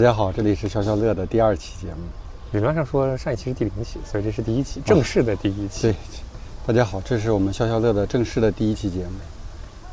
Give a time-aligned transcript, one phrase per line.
[0.00, 2.00] 大家好，这里是消消乐的第二期节目。
[2.52, 5.82] 理论上说上一期是第零期，所以这是第一期，正式的第一期。
[5.82, 5.94] 对，
[6.66, 9.12] 大家好，这是我们消消乐的正式的第一期节目。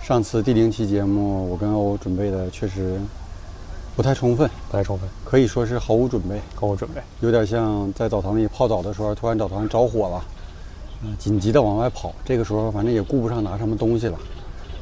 [0.02, 2.98] 上次第零期节目，我跟欧准备的确实
[3.98, 10.24] 不太充分，不太充分，可以说是毫无准备，毫无准备，有点像在澡堂里泡澡的时候，突然澡堂着火了，
[11.04, 14.18] 嗯、紧急的往外跑，这个时候反正也顾不上拿什么东西了，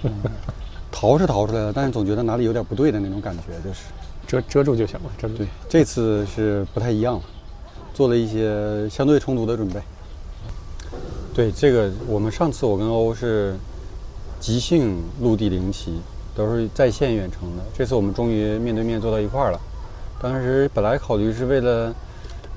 [0.04, 0.14] 嗯、
[0.94, 3.86] 逃是逃出来了，但是总觉得哪里有点不对的那种感觉，就是。
[4.42, 5.36] 遮住就行了，遮住。
[5.36, 7.22] 对，这次是不太一样了，
[7.94, 9.80] 做了一些相对充足的准备。
[11.34, 13.56] 对，这个我们上次我跟欧是
[14.40, 16.00] 即兴录第零期，
[16.34, 17.64] 都是在线远程的。
[17.74, 19.60] 这次我们终于面对面坐到一块儿了。
[20.22, 21.94] 当时本来考虑是为了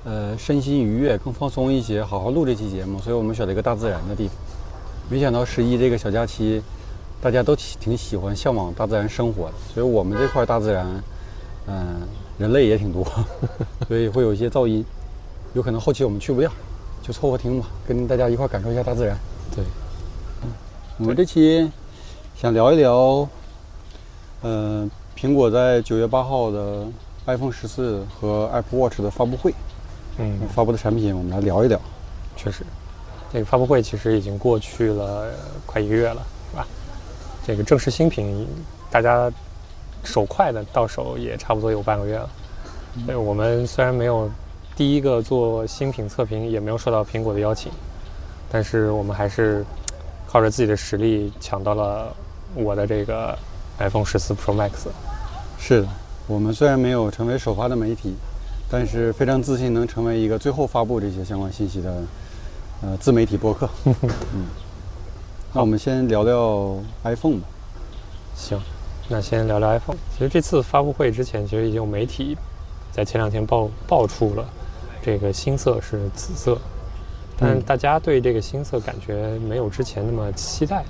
[0.04, 4.36] 呃身心愉悦、更放松一些，好好录这期节目，所以我们选了一个大自然的地方。
[5.10, 6.62] 没想到十一这个小假期，
[7.20, 10.86] 大家都挺喜欢、向往大自然生活的，所以我们这块大自然。
[11.70, 12.00] 嗯，
[12.38, 13.04] 人类也挺多，
[13.86, 14.82] 所以会有一些噪音，
[15.52, 16.50] 有可能后期我们去不掉，
[17.02, 19.18] 就凑合听吧，跟大家一块感受一下大自然。
[19.54, 19.62] 对，
[20.42, 20.48] 嗯，
[20.98, 21.70] 我们这期
[22.34, 23.28] 想聊一聊，
[24.40, 26.86] 呃，苹果在九月八号的
[27.26, 29.52] iPhone 十四和 Apple Watch 的发布会，
[30.16, 31.78] 嗯，发布的产品我们来聊一聊。
[32.34, 32.64] 确实，
[33.30, 35.26] 这个发布会其实已经过去了
[35.66, 36.66] 快一个月了，是吧？
[37.46, 38.46] 这个正式新品，
[38.90, 39.30] 大家。
[40.04, 42.30] 手快的到手也差不多有半个月了。
[43.06, 44.30] 对，我们虽然没有
[44.74, 47.70] 第一个做新品测评，也没有受到苹果的邀请，
[48.50, 49.64] 但是我们还是
[50.26, 52.14] 靠着自己的实力抢到了
[52.54, 53.38] 我的这个
[53.78, 54.88] iPhone 十四 Pro Max。
[55.58, 55.88] 是的，
[56.26, 58.14] 我们虽然没有成为首发的媒体，
[58.70, 62.02] 但是非常自信能成为一个最后发布这些相关信息的
[62.82, 63.68] 呃自媒体播客。
[63.84, 64.46] 嗯，
[65.52, 67.46] 那我们先聊聊 iPhone 吧。
[68.34, 68.58] 行。
[69.10, 69.96] 那先聊聊 iPhone。
[70.12, 72.36] 其实这次发布会之前，其实已经有媒体
[72.92, 74.44] 在前两天爆爆出了
[75.00, 76.58] 这个新色是紫色，
[77.38, 80.84] 但大家对这个新色感觉没有之前那么期待，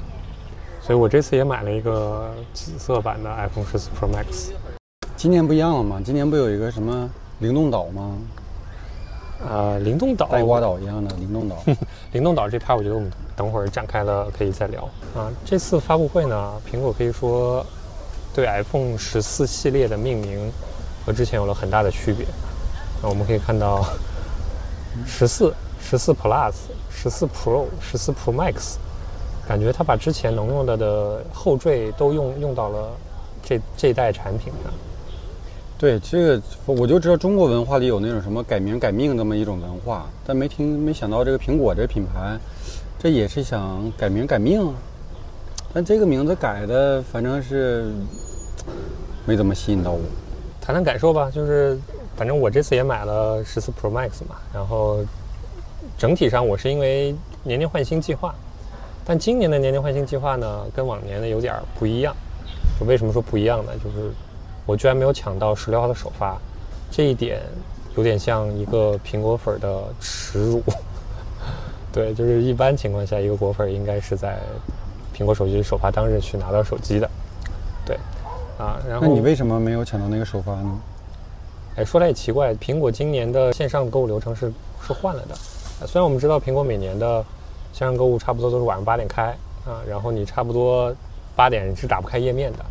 [0.83, 4.51] 所以我这次也买了一个紫色版的 iPhone 十四 Pro Max。
[5.15, 6.03] 今年不一样了吗？
[6.05, 7.09] 今年不有一个什么
[7.39, 8.19] 灵动岛吗？
[9.49, 11.57] 啊，灵动岛，带瓜岛一样的灵动岛。
[12.11, 14.83] 灵动岛这趴，我觉得我们等会儿展开了可以再聊
[15.15, 15.31] 啊。
[15.45, 17.65] 这次发布会呢，苹果可以说。
[18.39, 20.49] 对 iPhone 十四系列的命名
[21.05, 22.25] 和之前有了很大的区别。
[23.03, 23.85] 那我们可以看到，
[25.05, 26.53] 十四、十四 Plus、
[26.89, 28.77] 十四 Pro、十四 Pro Max，
[29.49, 32.91] 感觉它把之前能用的的后缀都用用到了
[33.43, 34.73] 这这代产品上。
[35.77, 42.39] 对，这个我就知道中国文化里有那种什么改名改命这么一种文化，但没听没想到这个苹果这品牌，
[43.01, 44.73] 这也是想改名改命。
[45.71, 47.93] 但这个名字改的，反正是
[49.25, 50.01] 没怎么吸引到我。
[50.61, 51.79] 谈谈感受吧，就是
[52.17, 54.99] 反正我这次也买了十四 Pro Max 嘛，然后
[55.97, 58.35] 整体上我是因为年年换新计划，
[59.05, 62.15] 但今年的年年换新计划呢，跟往年的有点不一样。
[62.79, 63.73] 就为什么说不一样呢？
[63.83, 64.11] 就是
[64.67, 66.37] 我居然没有抢到十六号的首发，
[66.91, 67.41] 这一点
[67.97, 70.63] 有点像一个苹果粉的耻辱。
[71.93, 74.39] 对，就是一般情况下，一个果粉应该是在。
[75.17, 77.11] 苹果手机首发当日去拿到手机的，
[77.85, 77.99] 对，
[78.59, 80.81] 啊，然后那你为什么没有抢到那个首发呢？
[81.77, 84.53] 哎，说来也奇怪，苹果今年的线上购物流程是
[84.85, 85.87] 是换了的。
[85.87, 87.25] 虽然我们知道苹果每年的
[87.73, 89.27] 线上购物差不多都是晚上八点开
[89.65, 90.93] 啊，然后你差不多
[91.37, 92.65] 八点是打不开页面的，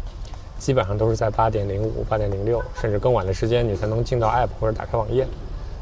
[0.59, 5.25] 基本上都是在八点零五、八点零六，甚至更晚的时间你才能进到 App 或者打开网页。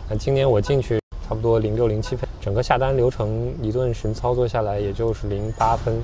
[0.08, 6.00] 那今年我进去差不多零六零七分，整个下单流程一顿神操作下来，也就是零八分。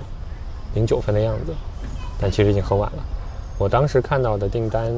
[0.73, 1.53] 零九分的样子，
[2.17, 3.03] 但其实已经很晚了。
[3.61, 4.91] 我当时看到的订单，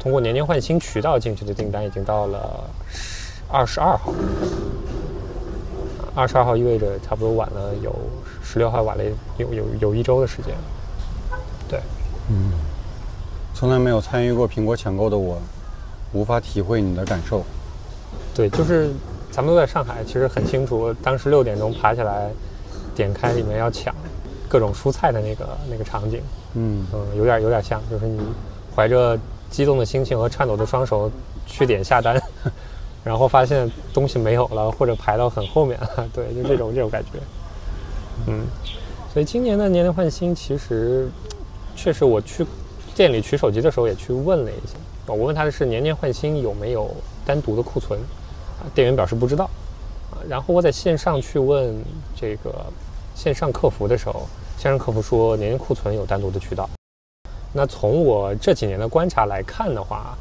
[0.00, 2.64] 通过年年换新渠道进去的订单已经到了
[3.46, 4.10] 二十二号。
[6.14, 7.94] 二十二号意味着差不多晚了有
[8.42, 9.04] 十六号晚了
[9.36, 10.54] 有有有一周的时间。
[11.68, 11.78] 对，
[12.30, 12.52] 嗯，
[13.52, 15.36] 从来没有参与过苹果抢购的我，
[16.14, 17.44] 无法体会你的感受。
[18.34, 18.88] 对，就是
[19.30, 22.30] 咱们都在上海，其实很清楚，当时六点钟爬起来，
[22.94, 23.94] 点开里面要抢。
[24.48, 26.22] 各种蔬菜的那个那个场景，
[26.58, 28.18] 嗯嗯，有点有点像，就是你
[28.74, 29.18] 怀着
[29.50, 31.10] 激动的心情和颤抖的双手
[31.46, 32.20] 去点下单，
[33.04, 37.18] 然后发现东西没有了，或者排到很后面了，对，就这种这种感觉。
[38.26, 38.46] 嗯，
[39.12, 41.08] 所以今年的年年换新，其实
[41.76, 42.46] 确实我去
[42.94, 44.74] 店里取手机的时候也去问了一下，
[45.06, 46.90] 我问他的是年年换新有没有
[47.24, 48.00] 单独的库存，
[48.58, 49.44] 啊店员表示不知道，
[50.10, 51.74] 啊，然后我在线上去问
[52.18, 52.52] 这个。
[53.16, 56.68] 线上客服的时候，线上客服说年年库存有单独的渠道。
[57.52, 60.16] 那从我这几年的观察来看的话，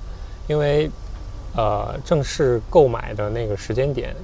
[0.48, 0.90] 因为
[1.56, 4.16] 呃正式购买的那个时间点，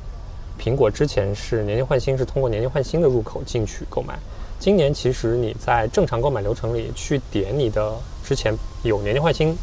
[0.60, 4.18] 苹果之前是年年换新，是通过年年换新的入口进去购买。
[4.60, 7.94] 今年其实你在正常购买流程里去点你的
[8.24, 9.58] 之前有年年换新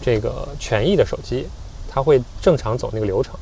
[0.00, 1.46] 这个权益的手机，
[1.90, 3.34] 它会正常走那个流程。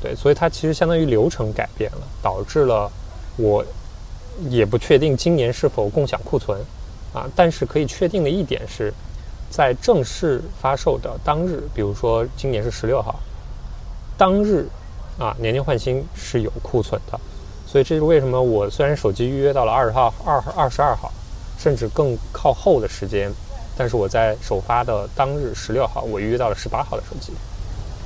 [0.00, 2.90] 对，所以它其实相当于流程改变了，导致了
[3.36, 3.64] 我
[4.48, 6.58] 也不确定今年是否共享库存
[7.12, 7.28] 啊。
[7.34, 8.92] 但是可以确定的一点是，
[9.50, 13.20] 在正式发售的当日，比如说今年是十六号，
[14.16, 14.66] 当日
[15.18, 17.18] 啊年年换新是有库存的。
[17.66, 21.10] 所以这是为什么我虽然手机预约到了二十号、二二十二号，
[21.58, 23.32] 甚至更靠后的时间，
[23.78, 27.32] 但是我在首发的当日十六号，我预约到了十八号的手机。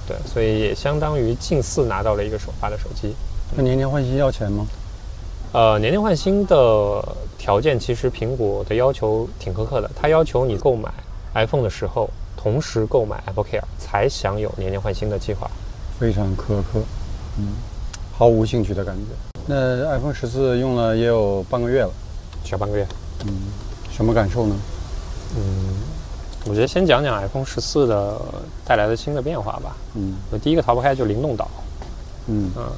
[0.06, 3.12] 对，所以也相当于近似拿到了一个首发的手机。
[3.56, 4.64] 那年年换新要钱吗？
[5.56, 7.02] 呃，年年换新的
[7.38, 10.92] 条件其实苹果的要求挺苛刻的，它要求你购买
[11.32, 15.50] iPhone 的时候同时购买 Apple Care 才享有年年换新的计划。
[15.98, 16.82] 非常苛刻，
[17.38, 17.54] 嗯，
[18.12, 19.40] 毫无兴趣的感觉。
[19.46, 21.90] 那 iPhone 十四用了也有半个月了，
[22.44, 22.86] 小半个月，
[23.24, 23.32] 嗯，
[23.90, 24.54] 什么感受呢？
[25.38, 25.40] 嗯。
[26.44, 28.20] 我觉得先讲讲 iPhone 十四的
[28.62, 29.74] 带来的新的变化吧。
[29.94, 31.48] 嗯，我第一个逃不开就灵动岛。
[32.26, 32.70] 嗯嗯，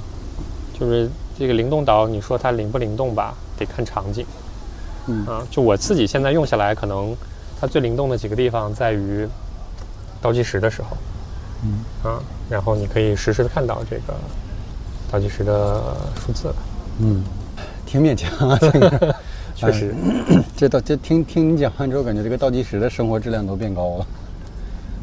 [0.79, 4.27] 就是这个灵动岛，你说它灵不灵动吧，得看场景。
[5.07, 7.15] 嗯啊，就我自己现在用下来，可能
[7.61, 9.27] 它最灵动的几个地方在于
[10.21, 10.97] 倒计时的时候。
[11.65, 12.21] 嗯啊，
[12.51, 14.15] 然后你可以实时的看到这个
[15.11, 16.53] 倒计时的数字。
[17.01, 17.23] 嗯，
[17.87, 19.15] 挺勉强啊，这个。
[19.59, 19.93] 确实，
[20.57, 24.07] 这倒这听听你讲完之后，感觉这个倒计时的生活质量都变高了。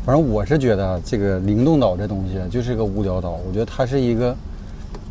[0.05, 3.31] 反正我是觉得这个灵动岛这东西就是个无聊岛。
[3.31, 4.33] 我觉得它是一个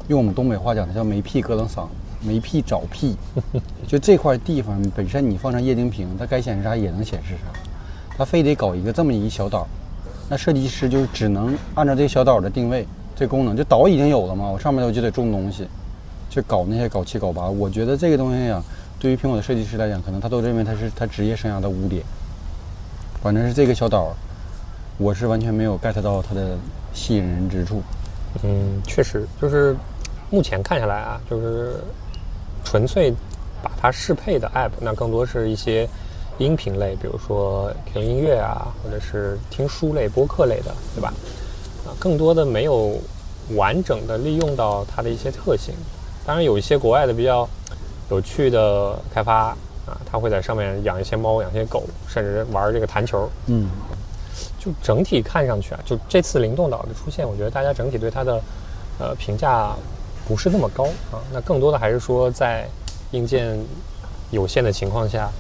[0.09, 1.87] 用我们东北话讲的叫没屁咯楞嗓，
[2.21, 3.17] 没屁找屁。
[3.87, 7.59] 就这块地方本身你放上液晶屏，它该显示啥也能显示啥。
[8.17, 9.67] 它非得搞一个这么一小岛，
[10.29, 12.87] 那设计师就只能按照这个小岛的定位，
[13.17, 15.67] 这功能就岛已经有了嘛，我上面我就得种东西，
[16.31, 17.49] 去搞那些搞七搞八。
[17.49, 18.63] 我觉得这个东西呀。
[19.01, 22.03] 对于苹果的设计师来讲，可能他都认为他是他职业生涯的污点。
[23.21, 24.15] 反正是这个小岛，
[24.97, 26.57] 我是完全没有 get 到它的
[26.95, 27.83] 吸引人之处。
[28.43, 29.77] 嗯，确实，就是
[30.35, 31.77] 目前看下来啊，就是
[32.65, 33.15] 纯粹
[33.63, 35.89] 把它适配的 app，那更多是一些
[36.39, 41.15] 音频类，比如说听音乐啊，或者是听书类、播客类的，对吧？
[41.87, 42.99] 啊，更多的没有
[43.55, 45.73] 完整的利用到它的一些特性。
[46.27, 47.49] 当然，有一些国外的比较。
[48.11, 49.47] 有趣的开发
[49.87, 53.27] 啊，他会在上面养一些猫，养些狗，甚至玩这个弹球。
[53.47, 53.71] 嗯，
[54.59, 58.43] 就整体看上去啊，就这次灵动岛的出现，我觉得大家整体对它的
[58.99, 59.75] 呃评价
[60.27, 61.21] 不是那么高啊。
[61.33, 62.67] 那更多的还是说在
[63.13, 63.59] 硬件
[64.31, 65.31] 有限的情况下，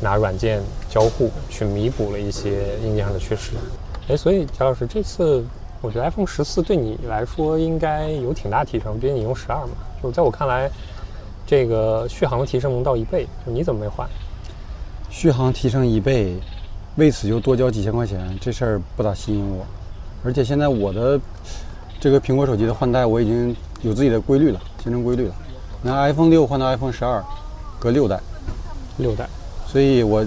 [0.00, 3.52] 拿软件交互去弥补了一些硬件上的缺失。
[4.08, 5.44] 哎，所以乔老师，这次
[5.80, 9.72] 我觉得 iPhone 十四对你来说应该有挺大提升，毕竟你用十二嘛。
[10.02, 10.70] 就在我看来。
[11.46, 14.08] 这个续航的提升能到一倍，就你怎么没换？
[15.10, 16.38] 续航提升一倍，
[16.96, 19.62] 为此就多交几千块钱，这事儿不咋吸引我。
[20.24, 21.20] 而且现在我的
[22.00, 25.34] 这个苹果手机的换代，我已经有自己的规律了，形成规律了。
[25.82, 27.22] 拿 iPhone 六换到 iPhone 十二，
[27.78, 28.18] 隔六代，
[28.96, 29.28] 六代。
[29.66, 30.22] 所以我，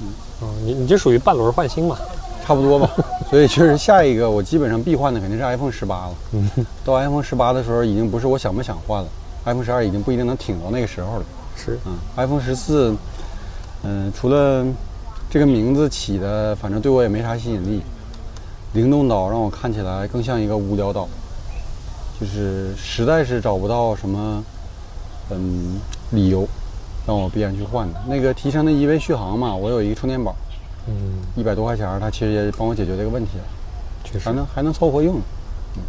[0.00, 1.98] 嗯，你你这属于半轮换新嘛？
[2.42, 2.90] 差不多吧。
[3.28, 6.14] 所以确实下一个我基本上必换的肯定是 iPhone 十八了。
[6.32, 6.50] 嗯，
[6.84, 9.08] 到 iPhone 十八的时候，已经不是我想不想换了。
[9.44, 11.24] iPhone 十二已经不一定能挺到那个时候了。
[11.56, 12.94] 是，嗯，iPhone 十四，
[13.82, 14.64] 嗯，除了
[15.28, 17.82] 这个名字起的，反正对我也没啥吸引力。
[18.72, 21.08] 灵动岛让我看起来更像一个无聊岛，
[22.20, 24.44] 就是实在是找不到什么，
[25.30, 26.46] 嗯，理由
[27.06, 28.00] 让我必然去换的。
[28.06, 30.36] 那个提升的一倍续航嘛，我有一个充电宝，
[30.86, 30.94] 嗯，
[31.34, 33.44] 一百多块钱，它其实也帮我解决这个问题了，
[34.04, 35.16] 确实，还能还能凑合用。
[35.76, 35.82] 嗯，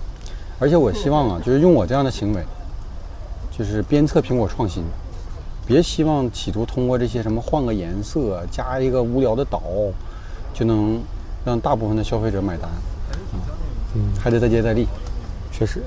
[0.58, 2.44] 而且我希望啊，就是用我这样的行为。
[3.52, 4.82] 就是鞭策苹果创新，
[5.68, 9.62] 别希望企图通过这些什么换个颜色、加一个无聊的岛，
[10.54, 11.00] 就能
[11.46, 12.70] 让大部分的消费者买单。
[13.94, 14.88] 嗯，还得再接再厉。
[15.52, 15.84] 确实，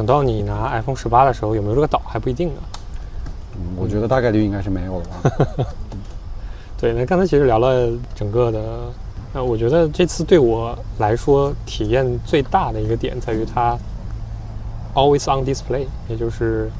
[0.00, 2.60] 等到你拿 iPhone 十八的时候，有没有这个岛还不一定呢。
[3.54, 5.66] 嗯，我觉得大概率应该是没有了吧。
[6.80, 8.62] 对，那刚才其实聊了整个的，
[9.34, 13.76] 那我觉得这次对我来说体验最大的一个点在于它
[14.94, 16.70] Always on Display，也就是。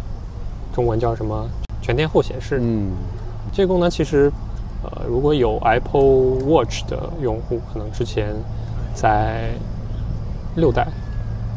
[0.73, 1.47] 中文叫什么？
[1.83, 2.59] 全天候显示。
[2.63, 2.93] 嗯，
[3.53, 4.33] 这个功能其实，
[4.85, 8.33] 呃，如果有 Apple Watch 的用户，可能之前
[8.95, 9.51] 在
[10.55, 10.87] 六代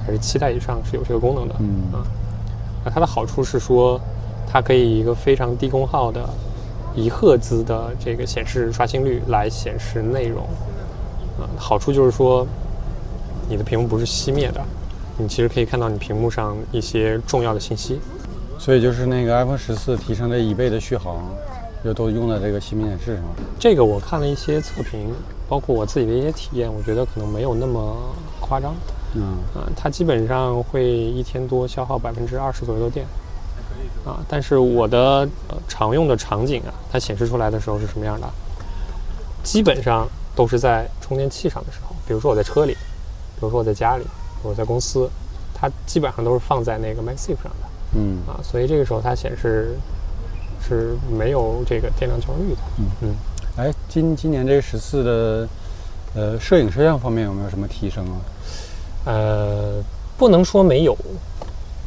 [0.05, 1.55] 还是七代以上是有这个功能的。
[1.59, 2.05] 嗯啊，
[2.85, 3.99] 那它的好处是说，
[4.47, 6.27] 它可以一个非常低功耗的
[6.95, 10.43] 一赫兹的这个显示刷新率来显示内容。
[11.39, 12.45] 啊，好处就是说，
[13.49, 14.61] 你的屏幕不是熄灭的，
[15.17, 17.99] 你其实可以看到你屏幕上一些重要的信息。
[18.59, 21.17] 所以就是那个 iPhone 十四提升了一倍的续航，
[21.83, 23.23] 又都用在这个熄灭显示上。
[23.59, 25.11] 这个我看了一些测评，
[25.49, 27.95] 包括我自己的一些体验，我觉得可能没有那么
[28.39, 28.73] 夸张。
[29.15, 33.05] 嗯啊，它基本上会一天多消耗百分之二十左右的电。
[34.05, 35.27] 啊，但是我的
[35.67, 38.27] 常用的场景啊，它显示出来的时候是什么样的？
[39.43, 44.05] 基本上都是在充电器上的时候，比如说我在车里，比如说我在家里，
[44.41, 45.09] 我在公司，
[45.53, 47.67] 它基本上都是放在那个 MagSafe 上的。
[47.95, 49.77] 嗯啊，所以这个时候它显示
[50.61, 52.61] 是没有这个电量焦虑的。
[52.79, 53.15] 嗯嗯，
[53.57, 55.49] 哎，今今年这十四的
[56.13, 58.15] 呃摄影摄像方面有没有什么提升啊？
[59.05, 59.83] 呃，
[60.17, 60.97] 不能说没有，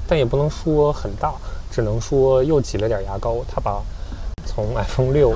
[0.07, 1.33] 但也不能说很大。
[1.69, 3.83] 只能说又挤了点牙膏，他把
[4.47, 5.35] 从 iPhone 六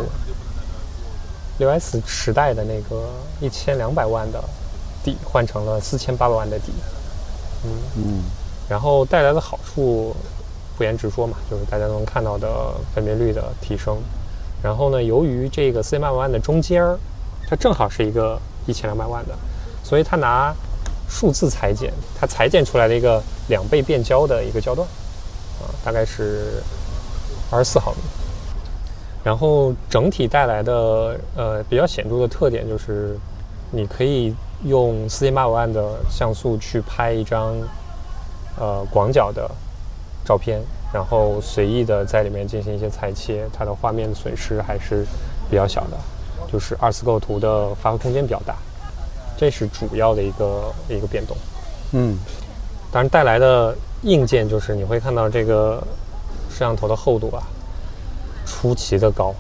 [1.59, 3.11] 六 S 时代的那个
[3.41, 4.43] 一千两百万的
[5.05, 6.73] 底换成了四千八百万的底，
[7.65, 8.23] 嗯嗯，
[8.71, 10.17] 然后带来的好处
[10.79, 13.99] 不言直说嘛，就是大家都能看到的分辨率的提升。
[14.63, 16.99] 然后呢，由于这个四千八百万的中间儿，
[17.51, 19.35] 它正好是一个一千两百万的，
[19.85, 20.55] 所以它拿
[21.11, 24.89] 数字裁剪，它裁剪出来的一个两倍变焦的一个焦段。
[25.61, 26.63] 啊，大概是
[27.51, 27.99] 二十四毫米，
[29.23, 33.15] 然后整体带来的呃比较显著的特点就是，
[33.71, 37.55] 你可以用四千八百万的像素去拍一张
[38.59, 39.51] 呃广角的
[40.25, 40.63] 照片，
[40.95, 45.05] 然后随意的在里面进行一些裁切，它的画面损失还是
[45.51, 45.99] 比较小的，
[46.51, 48.57] 就是二次构图的发挥空间比较大，
[49.41, 51.35] 这是主要的一个一个变动。
[51.93, 52.19] 嗯，
[52.93, 53.75] 当然带来的。
[54.03, 55.79] 硬件就是你会看到这个
[56.49, 57.43] 摄像头的厚度啊，
[58.47, 59.35] 出奇的高，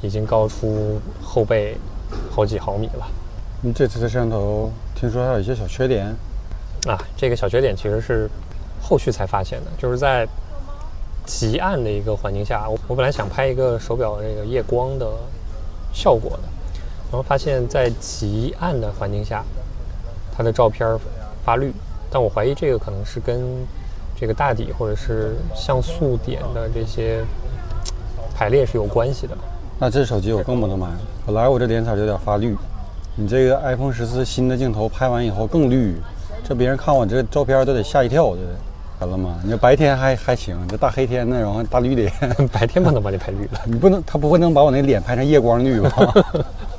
[0.00, 1.76] 已经高出后背
[2.28, 3.06] 好几毫米了。
[3.60, 6.06] 你这次的摄像头听说还有一些小缺点
[6.88, 6.98] 啊？
[7.16, 8.28] 这个小缺点其实是
[8.82, 10.26] 后续才发现的，就是在
[11.24, 15.06] 极暗的一个环境下，我我本来想拍一个手表这个夜光的
[15.92, 16.48] 效果的，
[17.12, 19.44] 然后发现在极暗的环境下，
[20.34, 20.98] 它的照片
[21.44, 21.70] 发绿。
[22.10, 23.42] 但我怀疑这个可能是跟
[24.18, 27.22] 这个大底或者是像素点的这些
[28.34, 29.36] 排列是有关系的。
[29.78, 30.88] 那这手机我更不能买。
[31.26, 32.56] 本来我这脸色就有点发绿，
[33.14, 36.00] 你这个 iPhone 十四新的镜头拍完以后更绿，
[36.42, 38.56] 这别人看我这照片都得吓一跳，对不对？
[39.00, 39.38] 完了吗？
[39.42, 42.10] 你这白天还还行，这大黑天的，然后大绿脸，
[42.50, 43.60] 白天不能把你拍绿了。
[43.66, 45.90] 你不能，他不会能把我那脸拍成夜光绿吧？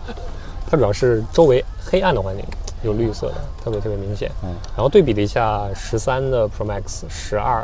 [0.74, 2.44] 它主要是周围黑暗的环境。
[2.82, 4.32] 有绿色的，特别特别明显。
[4.44, 7.64] 嗯，然后对比了一下十三的 Pro Max、十二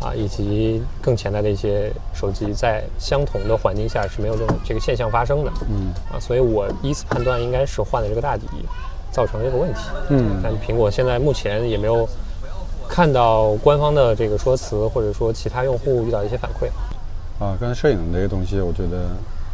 [0.00, 5.52] 啊，以及更前代的一些手机，在相同的环境下是没有这种这个现象发生的。
[5.70, 8.44] 嗯，啊，所以我第一次判断应该是换的这个大底
[9.12, 9.80] 造成这个问题。
[10.08, 12.06] 嗯，但苹果现在目前也没有
[12.88, 16.66] 看到官方的这个说辞，或者说其他用户遇到一些反馈。
[17.38, 19.06] 啊，刚才摄影这个东西，我觉得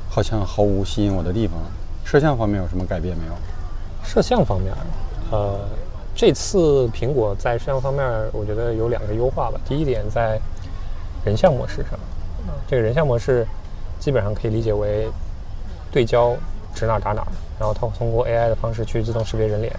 [0.09, 1.57] 好像毫无吸引我的地方。
[2.11, 3.33] 摄像方面有什么改变没有？
[4.03, 4.73] 摄像方面，
[5.31, 5.61] 呃，
[6.15, 9.61] 这次苹果在摄像方面，我觉得有两个优化吧。
[9.67, 10.41] 第一点，在
[11.23, 11.99] 人像模式上，
[12.67, 13.47] 这个人像模式
[14.00, 15.07] 基本上可以理解为
[15.93, 16.35] 对焦
[16.75, 17.27] 指哪打哪，
[17.61, 19.71] 然后它会通过 AI 的方式去自动识别人脸。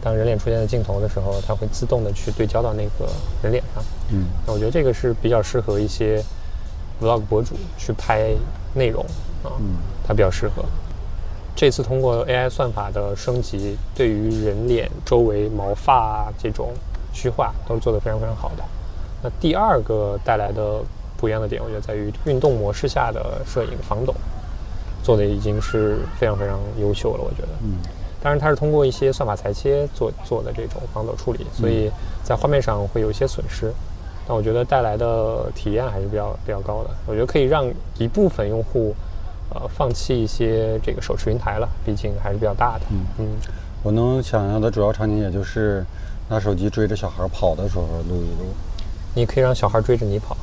[0.00, 3.10] 当人脸出现在镜头的时候，它会自动的去对焦到那个
[3.42, 3.82] 人脸上。
[4.12, 6.22] 嗯，那我觉得这个是比较适合一些
[7.02, 8.30] Vlog 博主去拍
[8.74, 9.04] 内容
[9.42, 9.50] 啊，
[10.06, 10.64] 它比较适合。
[11.64, 16.74] 这次通过 AI 算法的升级，对于人脸周围毛发这种
[17.10, 18.62] 虚化都是做得非常非常好的。
[19.22, 20.82] 那第二个带来的
[21.16, 24.12] 不一样的点，我觉得在于运动模式下的摄影防抖，
[25.02, 27.24] 做的已经是非常非常优秀了。
[27.24, 27.78] 我觉得，嗯，
[28.22, 31.90] 当然它是通过一些算法裁切做做的这种防抖处理，所以
[32.22, 33.72] 在画面上会有一些损失，
[34.28, 36.90] 但我觉得带来的体验还是比较比较高的。
[37.06, 37.64] 我觉得可以让
[37.96, 38.94] 一部分用户。
[39.54, 42.86] 呃，放弃一些这个手持云台了，毕竟还是比较大的。
[42.90, 43.26] 嗯嗯，
[43.82, 45.84] 我能想象的主要场景也就是
[46.28, 48.52] 拿手机追着小孩跑的时候录一录。
[49.14, 50.36] 你可以让小孩追着你跑。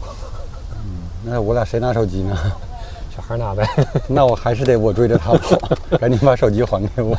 [0.76, 2.38] 嗯，那我俩谁拿手机呢？
[3.14, 3.68] 小孩拿呗。
[4.08, 5.58] 那我还是得我追着他跑，
[6.00, 7.14] 赶紧把手机还给我，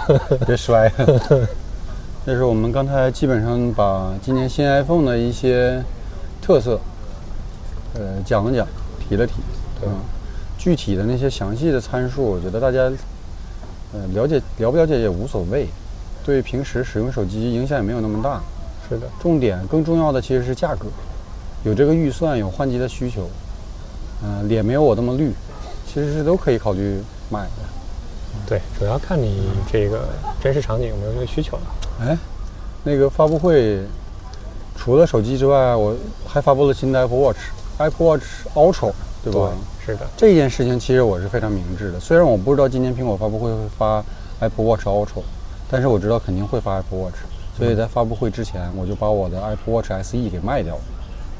[0.46, 1.48] 别摔了。
[2.24, 5.82] 这是我们刚才基本上把今年新 iPhone 的一些
[6.40, 6.80] 特色，
[7.94, 8.66] 呃，讲了讲，
[9.06, 9.34] 提了提。
[9.80, 9.88] 对。
[10.62, 12.82] 具体的那些详细的参数，我觉得大家，
[13.92, 15.66] 呃，了解了不了解也无所谓，
[16.24, 18.40] 对平时使用手机影响也没有那么大。
[18.88, 20.86] 是的，重点更重要的其实是价格，
[21.64, 23.28] 有这个预算，有换机的需求，
[24.22, 25.32] 嗯，脸没有我那么绿，
[25.84, 27.50] 其实是都可以考虑买的。
[28.46, 31.62] 对，主要看你这个真实场景有没有这个需求了。
[32.02, 32.16] 哎，
[32.84, 33.80] 那个发布会
[34.76, 35.92] 除了手机之外，我
[36.24, 38.22] 还发布了新的 Apple Watch，Apple Watch
[38.54, 38.92] Ultra，
[39.24, 39.50] 对吧？
[39.84, 40.06] 是的。
[40.16, 41.98] 这件事情其实我是非常明智的。
[41.98, 44.04] 虽然我不知道今年苹果发布会会发
[44.40, 45.22] Apple Watch Ultra，
[45.70, 47.16] 但是我知道肯定会发 Apple Watch，
[47.56, 50.82] 所以在发布会之前我就把我的 Apple Watch SE 给卖掉了，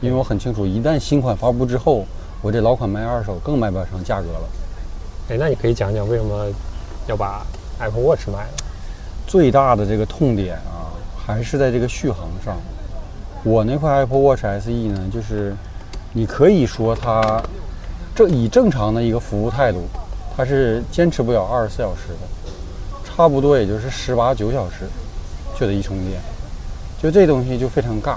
[0.01, 2.05] 因为我很清楚，一旦新款发布之后，
[2.41, 4.49] 我这老款卖二手更卖不上价格了。
[5.31, 6.47] 哎，那你可以讲讲为什么
[7.07, 7.47] 要把
[7.79, 8.55] Apple Watch 卖了？
[9.27, 12.57] 最大的这个痛点啊，还是在这个续航上。
[13.45, 15.55] 我那块 Apple Watch SE 呢，就是
[16.13, 17.43] 你可以说它
[18.15, 19.85] 正以正常的一个服务态度，
[20.37, 22.51] 它是坚持不了二十四小时的，
[23.05, 24.87] 差不多也就是十八九小时
[25.59, 26.21] 就得一充电。
[27.03, 28.15] 就这东西就非常尬。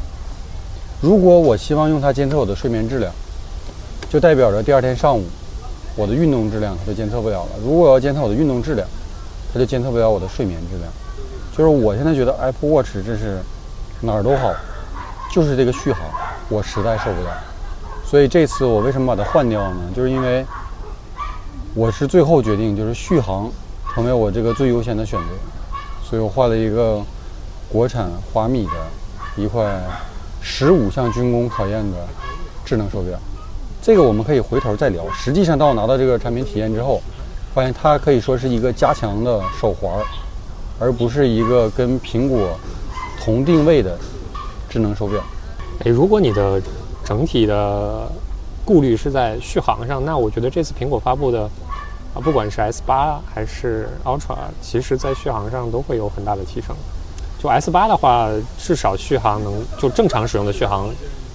[1.02, 3.12] 如果我希望用它监测我的睡眠质量，
[4.10, 5.24] 就代表着第二天上午。
[5.98, 7.52] 我的运动质量它就监测不了了。
[7.64, 8.86] 如果要监测我的运动质量，
[9.54, 10.92] 它就监测不了我的睡眠质量。
[11.56, 13.40] 就是我现在觉得 Apple Watch 真是
[14.02, 14.54] 哪儿都好，
[15.32, 16.02] 就是这个续航
[16.50, 17.55] 我实在受不了。
[18.06, 19.82] 所以这次我为什么把它换掉呢？
[19.96, 20.46] 就是因为
[21.74, 23.52] 我是最后决定，就是续航
[23.94, 25.26] 成为我这个最优先的选择。
[26.04, 27.02] 所以我换了一个
[27.68, 28.74] 国产华米的
[29.36, 29.82] 一块
[30.40, 31.98] 十五项军工考验的
[32.64, 33.18] 智能手表。
[33.82, 35.04] 这个我们可以回头再聊。
[35.12, 37.02] 实际上，当我拿到这个产品体验之后，
[37.54, 39.92] 发现它可以说是一个加强的手环，
[40.80, 42.58] 而不是一个跟苹果
[43.20, 43.98] 同定位的
[44.70, 45.22] 智能手表。
[45.80, 46.62] 诶，如果你的
[47.06, 48.06] 整体的
[48.66, 51.44] 顾虑是在续航上，那我觉得这次苹果发布的
[52.14, 56.76] 啊，不管是 S 八还是 Ultra，其实在续航上都会有很大的提升。
[57.40, 60.90] 就 S 八的话，至少续航能就正常使用的续航。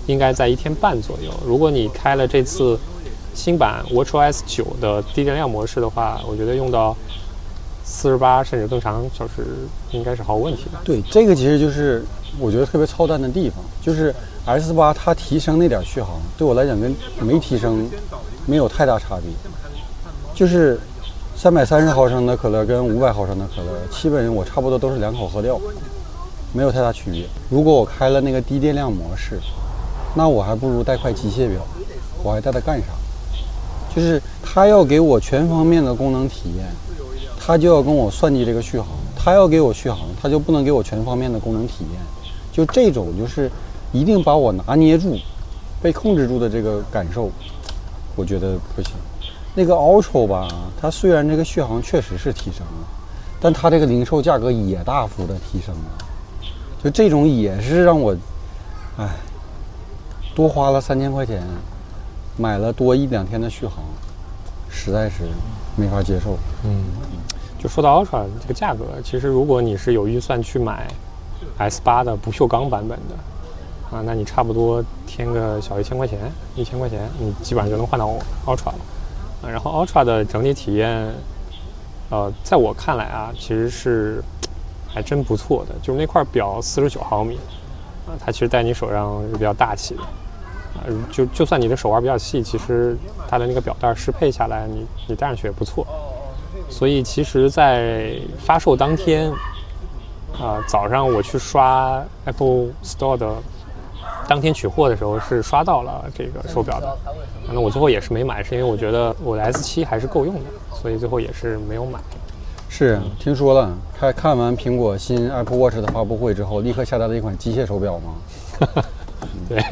[0.07, 1.31] 应该在一天半左右。
[1.47, 2.77] 如果你开了这次
[3.33, 6.97] 新版 WatchOS 九的低电量模式的话，我觉得用到
[7.85, 9.45] 四十八甚至更长小时
[9.93, 10.81] 应该是毫无问题的。
[10.83, 12.05] 对，这个其实就是
[12.39, 14.15] 我觉得特别操蛋的地方，就是
[14.47, 17.89] S 八它提升那点续航，对我来讲跟没提升
[18.47, 19.31] 没有太大差别。
[20.35, 20.79] 就是
[21.37, 25.61] 三百三十毫升的可乐跟五百毫升的可乐，基本我差不多都是两口喝掉，
[26.53, 27.27] 没有太大区别。
[27.51, 29.39] 如果我开了那个低电量模式，
[30.15, 31.61] 那我还不如带块机械表，
[32.23, 32.87] 我还带它干啥？
[33.95, 36.67] 就是它要给我全方面的功能体验，
[37.39, 38.89] 它就要跟我算计这个续航。
[39.23, 42.01] 它要给我续航，它就不能给我全方面的功能体验。
[42.61, 43.51] 就这种就是
[43.91, 45.17] 一定把我拿捏住、
[45.81, 47.31] 被控制住的这个感受，
[48.15, 48.93] 我觉得不行。
[49.55, 50.47] 那个 Ultra 吧，
[50.79, 52.87] 它虽然这个续航确实是提升了，
[53.41, 56.05] 但它这个零售价格也大幅的提升了。
[56.85, 58.15] 就这种也是让我，
[58.99, 59.09] 哎。
[60.33, 61.43] 多花了三千块钱，
[62.37, 63.83] 买了多一两天的续航，
[64.71, 65.25] 实在是
[65.77, 66.39] 没法接受。
[66.65, 66.85] 嗯，
[67.59, 70.87] 就说到 Ultra 这个价格，其实如果你是有预算去买
[71.59, 76.19] S 八的不锈钢版本的，啊，那你差不多添个小一千块钱，
[76.55, 78.07] 一千块钱，你基本上就能换到
[78.47, 78.79] Ultra 了。
[79.43, 81.13] 啊，然后 Ultra 的整体体验，
[82.11, 84.23] 呃，在我看来啊，其实是
[84.89, 85.75] 还真不错的。
[85.83, 87.39] 就是那块表四十九毫米，
[88.07, 90.03] 啊，它其实戴你手上是比较大气的。
[90.03, 92.97] 啊，就就算你的手腕比较细，其实
[93.29, 95.87] 它的那个表带适配下来，你你戴上去也不错。
[96.69, 99.33] 所以其实，在发售当天，
[100.39, 103.35] 啊，早上我去刷 Apple Store 的
[104.29, 106.97] 当天取货的时候，是刷到了这个手表的。
[107.53, 111.99] 那我最后也是没买，是因为我觉得我的 S7 还是够用的，所以最后也是没有买。
[112.69, 118.85] 是听说了，看看完苹果新 Apple Watch 的发布会之后，立刻下单了一款机械手表吗？
[119.49, 119.65] 对。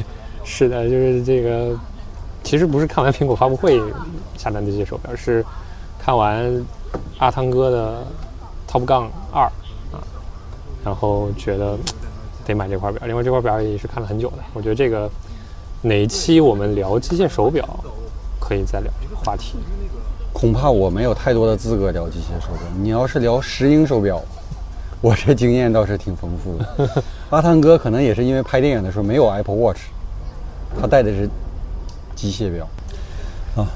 [0.43, 1.77] 是的，就是这个，
[2.43, 3.79] 其实不是看完苹果发布会
[4.35, 5.45] 下单这些手表，是
[5.99, 6.65] 看完
[7.19, 8.03] 阿汤哥的
[8.67, 9.51] Top 杠二啊，
[10.83, 11.77] 然后觉得
[12.45, 13.05] 得买这块表。
[13.05, 14.37] 另外这块表也是看了很久的。
[14.53, 15.09] 我觉得这个
[15.81, 17.67] 哪一期我们聊机械手表，
[18.39, 19.57] 可以再聊这个话题。
[20.31, 22.61] 恐怕我没有太多的资格聊机械手表。
[22.81, 24.21] 你要是聊石英手表，
[25.01, 27.03] 我这经验倒是挺丰富的。
[27.29, 29.79] 阿汤哥可能也是因为拍电影的时候没有 Apple Watch。
[30.79, 31.27] 他戴的是
[32.15, 32.67] 机械表
[33.55, 33.67] 啊，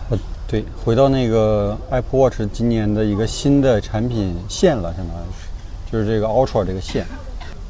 [0.47, 5.47] 对，回到那个 Apple Watch 今年的一个新的产品线了，相当于是，
[5.93, 7.05] 就是这个 Ultra 这个线。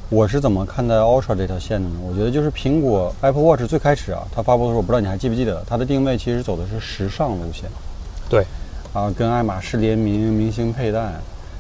[0.07, 1.95] 我是怎么看待 Ultra 这条线的呢？
[2.07, 7.69] 我觉得就是苹果 Apple Watch 最开始啊，它发布的时候，我不知道你还记不记得，它的定位其实走的是时尚路线。
[8.29, 8.45] 对，
[8.93, 11.11] 啊，跟爱马仕联名，明星佩戴。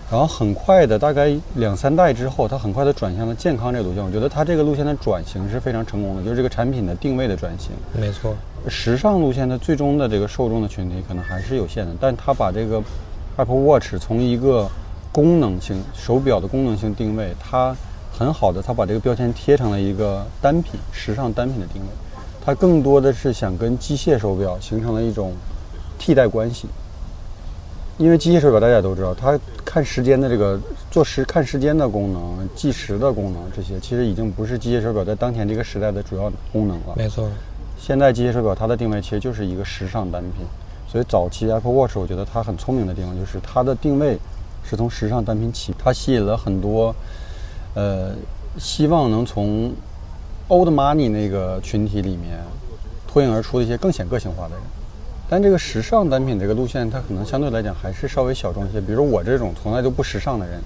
[0.09, 4.01] 然后很快的，大概两三代之后，它很快的转向了健康这个路线。
[4.01, 7.71] 我觉得它这个路线的转型是非常成功的，就是这个产品的定位的转型。
[7.99, 8.33] 没错，
[8.69, 12.81] 时尚路线的最终的这个受众的群体可能还是有限的，但它把这个
[13.35, 14.69] Apple Watch 从一个
[15.13, 17.73] 功能性手表的功能性定位，它
[18.11, 21.87] 很好的，它把这个标签贴成了一个单品、时尚单品的定位。
[22.43, 25.31] 它更多的是想跟机械手表形成了一种
[25.97, 26.67] 替代关系。
[27.99, 36.95] 因为机械手表大家都知道，它看时间的这个做时看时间的功能、计时的功能，这些其实已经不是机械手表在当前这个时代的主要功能了。
[36.97, 37.29] 没错。
[37.79, 40.45] 现在机械手表它的定位其实就是一个时尚单品，
[40.91, 44.17] 所以早期 Apple Watch 我觉得它很聪明的地方就是它的定位
[44.63, 46.95] 是从时尚单品起，它吸引了很多
[47.75, 48.11] 呃
[48.57, 49.71] 希望能从
[50.47, 52.39] old money 那个群体里面
[53.07, 54.59] 脱颖而出的一些更显个性化的人。
[55.29, 58.79] 但这个时尚单品这个路线，它可能相对来讲还是稍微小众一些。
[58.79, 60.61] 比如我这种从来就不时尚的人，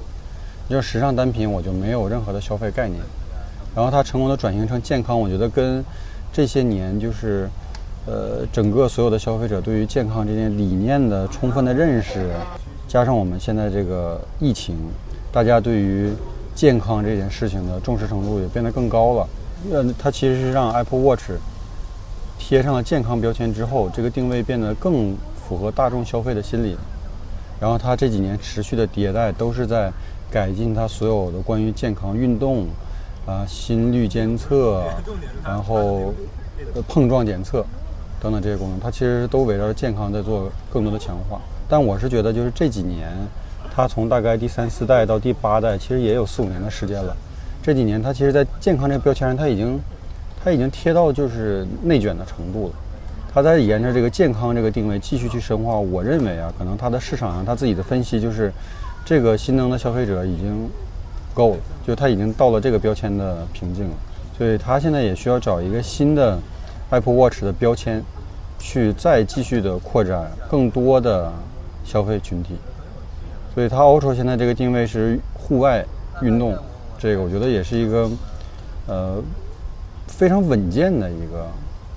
[0.70, 3.02] 就是时尚单品我就没有任何的消费概念。
[3.76, 5.86] 然后它成功的转型成健康，我觉得跟
[6.34, 7.48] 这些年就是
[8.08, 12.32] 呃整个所有的消费者对于健康这件理念的充分的认识，
[12.88, 14.76] 加上我们现在这个疫情，
[15.32, 16.12] 大家对于
[16.56, 19.28] 健康这件事情的重视程度也变得更高了。
[19.72, 21.32] 呃，它其实是让 Apple Watch。
[22.40, 26.78] 贴上了健康标签之后，这个定位变得更符合大众消费的心理。
[27.60, 29.92] 然后它这几年持续的迭代，都是在
[30.32, 32.68] 改进它所有的关于健康运动、
[33.26, 34.84] 啊心率监测，
[35.44, 36.14] 然后
[36.88, 37.66] 碰撞检测
[38.22, 41.42] 等等这些功能，它其实都围绕着健康在做更多的强化。
[41.68, 43.10] 但我是觉得，就是这几年，
[43.74, 47.16] 它从大概第三四代到第八代，其实也有四五年的时间了。
[47.62, 49.80] 这几年，它其实在健康这个标签上，它已经。
[50.40, 52.74] 它已经贴到就是内卷的程度了，
[53.34, 55.78] 它在沿着这个健康这个定位继续去深化。
[55.78, 58.54] 我认为啊，可能它的市场上它自己的分析就是，
[59.04, 60.70] 这个新增的消费者已经
[61.34, 63.96] 够了，就它已经到了这个标签的瓶颈了，
[64.38, 66.40] 所以它现在也需要找一个新的
[66.92, 68.02] Apple Watch 的标签，
[68.58, 71.30] 去再继续的扩展更多的
[71.88, 72.58] 消费群体。
[73.56, 75.84] 所以它 Ultra 现在这个定位是户外
[76.22, 76.56] 运动，
[77.00, 78.08] 这个我觉得也是一个
[78.86, 79.24] 呃。
[80.08, 81.46] 非常稳健的一个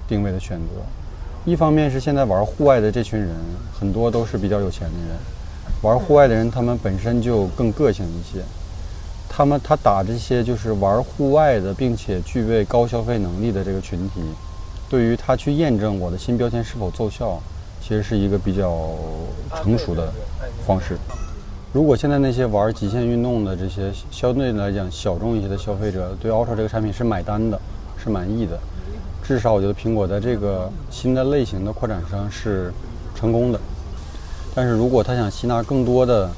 [0.07, 0.83] 定位的选择，
[1.46, 3.31] 一方面是现在玩户外的这群人
[3.72, 5.16] 很多都是比较有钱的人，
[5.81, 8.42] 玩户外的人他们本身就更个性一些，
[9.26, 14.20] 他们他打这些就是玩户外的并且具备高消费能力的这个群体，
[14.90, 17.40] 对于他去验证我的新标签是否奏效，
[17.90, 18.94] 其实是一个比较
[19.57, 20.12] 成熟的
[20.64, 20.96] 方式。
[21.72, 27.61] 如果现在那些玩极限运动的这些相对来讲小众一些的消费者对 Ultra 这个产品是买单的。
[28.03, 28.59] 是满意的，
[29.22, 32.72] 至少我觉得苹果在这个新的类型的扩展上是
[33.14, 33.61] 成功的。
[34.55, 36.31] 但是如果他想吸纳更多的、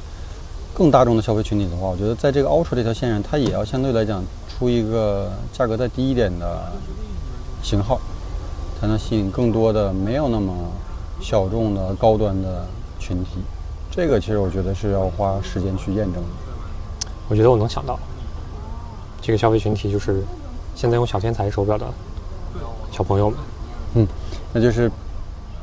[0.75, 6.73] 更大众的消费群体的话，我觉得在这个 Ultra 这条线上，它也要相对来讲出一个价格再低一点的
[7.63, 8.01] 型号，
[8.81, 10.53] 才能吸引更多的没有那么
[11.23, 12.67] 小众的高端的
[12.99, 13.39] 群体。
[13.91, 17.09] 这个其实我觉得是要花时间去验证的。
[17.29, 17.99] 我觉得我能想到，
[19.23, 20.23] 这个消费群体就是。
[20.75, 21.87] 现在用小天才手表的
[22.91, 23.39] 小朋友们，
[23.97, 24.09] 嗯，
[24.55, 24.91] 那就是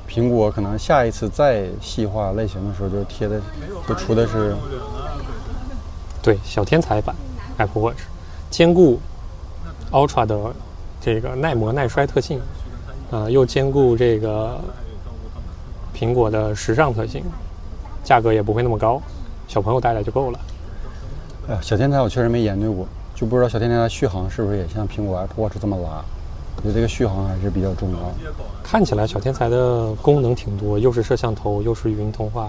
[0.08, 3.42] 苹果可能下一次再细化类型的时候，就贴的
[3.88, 4.56] 就出的是
[6.22, 7.16] 对小天才版
[7.58, 8.02] Apple Watch，
[8.52, 9.00] 兼顾
[9.92, 10.38] Ultra 的
[11.02, 12.40] 这个耐磨耐摔特性，
[13.10, 14.62] 呃，又兼顾这个
[16.00, 17.26] 苹果的时尚特性，
[18.06, 19.02] 价格也不会那么高，
[19.50, 20.40] 小朋友戴戴就够了。
[21.50, 22.88] 哎呀，小天才我确实没研究过。
[23.14, 26.02] 就不知道小天才的续航是不是也像苹果 Apple Watch 这么拉？
[26.56, 27.98] 我觉得这个续航还是比较重要。
[28.64, 32.48] 看起来小天才的功能挺多，又是摄像头，又是语音通话，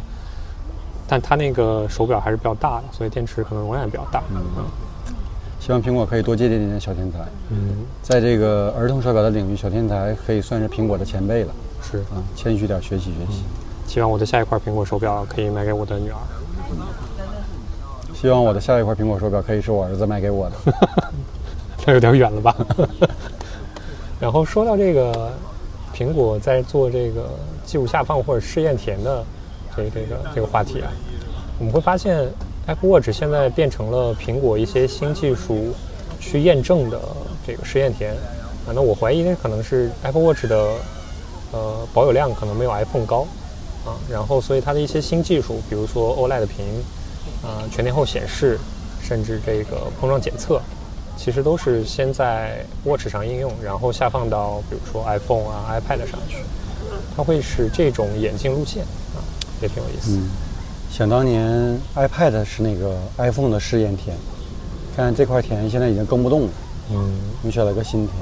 [1.08, 4.22] 但它那个手表还是比较大的，所以电池可能容量也比较大。
[4.30, 4.40] 嗯，
[5.58, 7.18] 希望苹果可以多借鉴借鉴小天才。
[7.48, 11.52] 嗯，在这个儿童手表的领域，小天才可以算是苹果的前辈了。
[11.90, 13.42] 是啊，谦虚点，学习学习。
[13.86, 16.16] 希望我的下一块苹果手表可以买给我的女儿。
[18.14, 20.56] 希望我的下一块苹果手表可以是我儿子买给我的，
[21.86, 22.54] 那有点远了吧？
[24.20, 25.32] 然后说到这个，
[25.94, 27.30] 苹果在做这个
[27.64, 29.24] 技术下放或者试验田的
[29.74, 30.92] 这个这个这个话题啊，
[31.58, 32.28] 我们会发现
[32.66, 35.72] Apple Watch 现在变成了苹果一些新技术
[36.20, 37.00] 去验证的
[37.46, 38.12] 这个试验田
[38.66, 38.72] 啊。
[38.74, 40.72] 那我怀疑那可能是 Apple Watch 的
[41.52, 43.26] 呃保有量可能没有 iPhone 高
[43.84, 46.64] 啊，然后所以它的一些新技术，比如说 OLED 屏。
[47.42, 48.58] 呃，全天候显示，
[49.02, 50.60] 甚至这个碰撞检测，
[51.16, 56.36] 其实都是先在 Watch 上应用，然后下放到比如说 iPhone 啊、iPad 上去。
[57.16, 58.82] 它会是这种眼镜路线
[59.14, 59.20] 啊，
[59.62, 60.12] 也挺有意思。
[60.12, 60.28] 嗯，
[60.90, 64.16] 想当年 iPad 是那个 iPhone 的试验田，
[64.96, 66.48] 看这块田现在已经耕不动了。
[66.90, 68.16] 嗯，又选了个新田。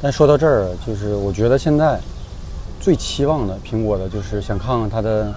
[0.00, 1.98] 但说到这儿，就是我觉得现在
[2.86, 5.34] 最期望的苹果的，就是想看看它的。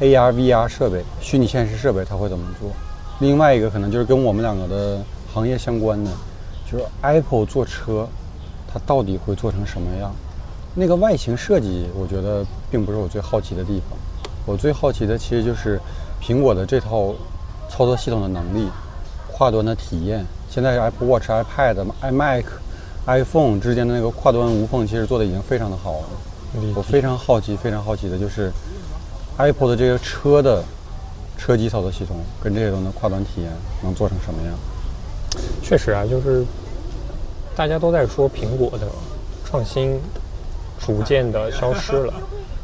[0.00, 2.68] AR、VR 设备、虚拟现实设备，它会怎么做？
[3.20, 5.00] 另外一个可能就是跟我们两个的
[5.32, 6.10] 行业相关的，
[6.70, 8.06] 就是 Apple 做车，
[8.70, 10.12] 它到底会做成什么样？
[10.74, 13.96] 那个外形设计，我觉得并不是我最好奇的地方。
[14.44, 15.80] 我最好奇的其实就是
[16.20, 17.14] 苹果的这套
[17.70, 18.68] 操作系统的能力、
[19.32, 20.26] 跨端的体验。
[20.50, 22.44] 现在 Apple Watch、iPad、iMac、
[23.06, 26.08] iPhone 之间的那个跨端无缝，其实做的已经非常的好了。
[26.76, 28.50] 我非常好奇，非常好奇的就是
[29.38, 30.62] Apple 的这个车的
[31.36, 33.50] 车机操作系统跟这些东西的跨端体验
[33.82, 34.54] 能做成什么样？
[35.62, 36.44] 确实啊，就是
[37.56, 38.86] 大家都在说苹果的
[39.44, 39.98] 创新
[40.78, 42.14] 逐渐的消失了。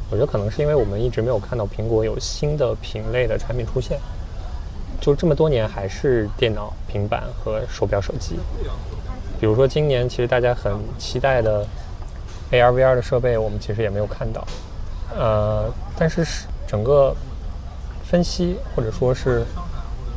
[0.09, 3.98] 我觉得可能是因为我们一直没有看到苹果有新的品类的产品出现，
[5.00, 8.37] 就这么多年还是电脑、平板和手表、手机。
[9.40, 11.66] 比如说今年其实大家很期待的。
[12.52, 14.46] AR、VR 的设备我们其实也没有看到，
[15.16, 17.14] 呃，但是是整个
[18.04, 19.44] 分析或者说是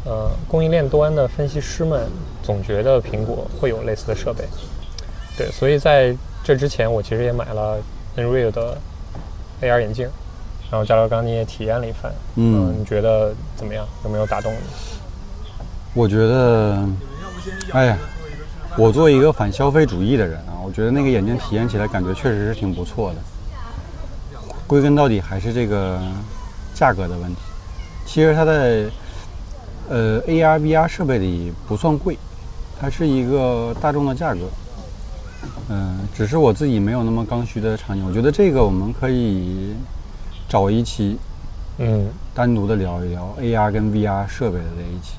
[0.05, 2.09] 呃供应链端的分析师们
[2.41, 4.43] 总觉得苹果会有类似的设备，
[5.37, 7.77] 对，所以在这之前我其实也买了
[8.17, 8.77] Nreal 的
[9.61, 10.09] AR 眼镜，
[10.71, 13.87] 然后加勒刚你也体验了一番，嗯，你觉得怎么样？
[14.03, 14.59] 有没有打动你？
[15.93, 16.83] 我觉得，
[17.73, 17.97] 哎呀，
[18.75, 20.52] 我作为一个反消费主义的人啊。
[20.63, 23.17] 我觉得那个眼镜体验起来感觉确实是挺不错的。
[24.65, 26.01] 归根到底还是这个
[26.73, 27.41] 价格的问题。
[28.05, 28.85] 其实它在
[29.89, 32.17] 呃 AR VR 设备里不算贵，
[32.79, 34.39] 它是一个大众的价格。
[35.69, 38.05] 嗯，只是我自己没有那么刚需的场景。
[38.05, 39.75] 我觉得这个我们可以
[40.47, 41.17] 找一期，
[41.79, 45.15] 嗯，单独的聊一聊 AR 跟 VR 设备的这一期。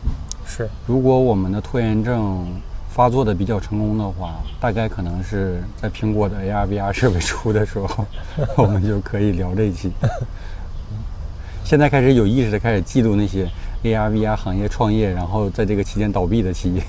[0.47, 0.69] 是。
[0.87, 2.47] 如果我们的拖延症。
[2.95, 8.07] 发作的比较成功的话，大概可能是在苹果的 AR VR 设备出的时候，
[8.57, 9.91] 我们就可以聊这一期。
[11.65, 13.51] 现在开始有意识的开始记录那些
[13.83, 16.83] AR VR 行业创业，然后在这个期间倒闭的企业。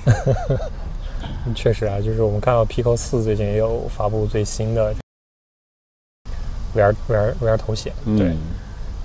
[1.56, 4.94] 确实啊，就是我们看到 Pico 四最近也有发布最新的
[6.76, 8.28] VR VR VR 头显，对，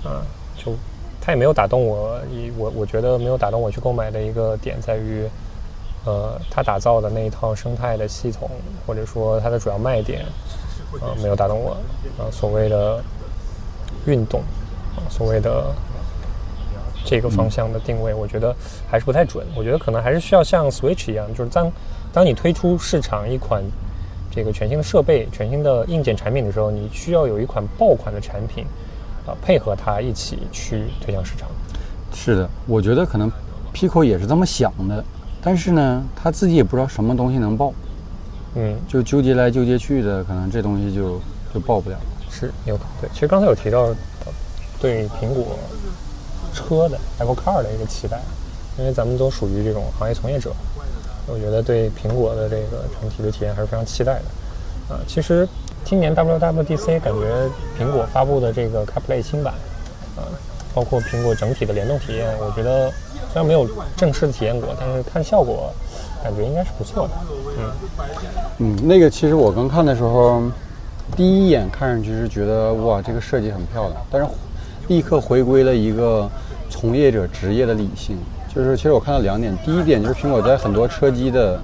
[0.08, 0.22] 啊，
[0.56, 0.72] 就
[1.20, 5.26] 它也没有打动我，以我我觉得没有打动我去购买的一个点在于。
[6.04, 8.50] 呃，他打造的那一套生态的系统，
[8.86, 10.24] 或者说它的主要卖点，
[11.00, 11.76] 呃，没有打动我。
[12.18, 13.00] 呃，所谓的
[14.06, 14.42] 运动，
[15.08, 15.72] 所谓的
[17.04, 18.52] 这个方向的定位，我觉得
[18.90, 19.46] 还是不太准。
[19.54, 21.70] 我觉得可能还是需要像 Switch 一样，就是当
[22.12, 23.62] 当你推出市场一款
[24.28, 28.66] 这个全新的设备、全新的硬件产品的时候，你需要有一款爆款的产品
[29.24, 31.48] 啊，配合它一起去推向市场。
[32.12, 33.30] 是的，我觉得可能
[33.72, 35.04] Pico 也是这么想的。
[35.44, 37.72] 但是呢，他自己也不知道什么东西能爆，
[38.54, 41.20] 嗯，就纠结来纠结去的，可能这东西就
[41.52, 41.96] 就爆不了。
[42.30, 42.92] 是，有可能。
[43.00, 43.88] 对，其实刚才有提到
[44.80, 45.58] 对苹果
[46.54, 48.20] 车的 Apple Car 的一个期待，
[48.78, 50.52] 因为咱们都属于这种行业从业者，
[51.26, 54.94] 我觉得对苹果的这个整体的体验还是非常期待的。
[54.94, 55.48] 啊，其实
[55.84, 59.54] 今年 WWDC 感觉苹果发布的这个 CarPlay 新版，
[60.16, 60.22] 啊，
[60.72, 62.92] 包括苹果整体的联动体验，我觉得。
[63.30, 65.72] 虽然没有正式的体验过，但是看效果，
[66.22, 67.14] 感觉应该是不错的。
[67.58, 67.72] 嗯
[68.58, 70.42] 嗯，那个其实我刚看的时候，
[71.16, 74.28] 第一眼看上去是觉得哇，这个设计很漂亮，但是
[74.88, 76.28] 立刻回归了一个
[76.68, 78.16] 从业者职业的理性。
[78.54, 81.58] 就是其实我看到两点，第一点就是苹果在很多车机的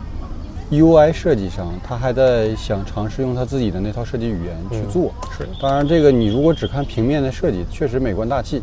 [0.70, 5.12] UI 设计上，它还在想尝试用它自己的那套设计语言去做。
[5.36, 8.62] 是，当然这个你如果只看平面的设计，确实美观大气。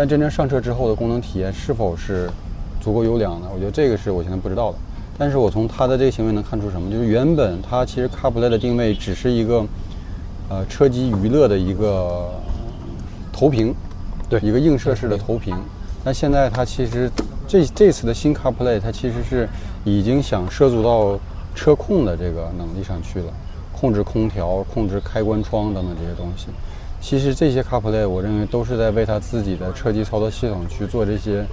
[0.00, 2.26] 但真正上车之后的功能体验是否是
[2.80, 3.46] 足够优良的？
[3.52, 4.78] 我觉得这个是我现在不知道的。
[5.18, 6.90] 但是我从它的这个行为能看出什么？
[6.90, 9.62] 就是原本它其实 CarPlay 的定位只是一个
[10.48, 12.30] 呃车机娱乐的一个
[13.30, 13.74] 投屏，
[14.26, 15.54] 对，一个映射式的投屏。
[16.02, 17.10] 但现在它其实
[17.46, 19.46] 这这次的新 CarPlay 它其实是
[19.84, 21.20] 已经想涉足到
[21.54, 23.30] 车控的这个能力上去了，
[23.70, 26.46] 控制空调、控制开关窗等等这些东西。
[27.00, 31.44] 其实这些 CarPlay，我认为都是在为他自己的车机操作系统去做这些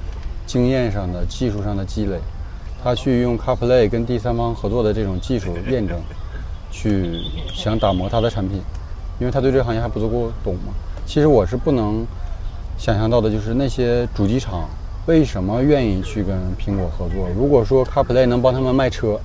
[0.45, 2.19] 经验上的、技术上的积累。
[2.83, 5.97] 他去用 CarPlay 跟第三方合作的这种技术验证，
[6.69, 7.17] 去
[7.53, 8.61] 想打磨他的产品，
[9.19, 10.73] 因为他对这个行业还不足够懂嘛。
[11.05, 12.05] 其实我是不能
[12.77, 14.69] 想象到的，就是那些主机厂
[15.07, 17.27] 为什么愿意去跟苹果合作。
[17.35, 19.19] 如果说 CarPlay 能帮他们卖车，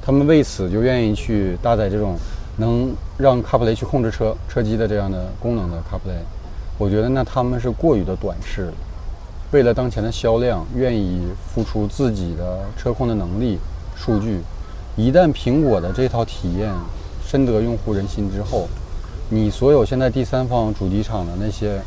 [0.00, 2.16] 他们为此就愿意去搭载这种。
[2.56, 6.20] 能让 CarPlay 去控制车车机的这样的功能的 CarPlay，
[6.78, 8.72] 我觉得那他们是过于的短视了。
[9.52, 13.58] 为了当前的销量，愿意付出自己的车控的能力、
[13.96, 14.40] 数据。
[14.96, 16.70] 一旦苹果的这套体验
[17.26, 18.68] 深得用户人心之后，
[19.30, 21.80] 你所有现在第三方主机厂的那些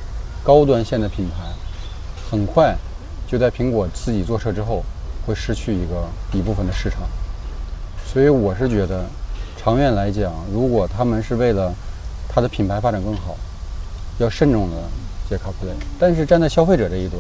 [0.44, 1.46] 高端线的品牌，
[2.32, 2.76] 很快
[3.28, 4.84] 就在苹果自己做车之后，
[5.26, 7.02] 会失去一个一部分的市场。
[8.06, 9.06] 所以我是觉得，
[9.66, 11.74] 长远来讲，如果他们是为了
[12.30, 13.36] 它的品牌发展更好，
[14.20, 14.78] 要慎重的
[15.28, 15.74] 接 CarPlay。
[15.98, 17.20] 但是站在消费者这一端，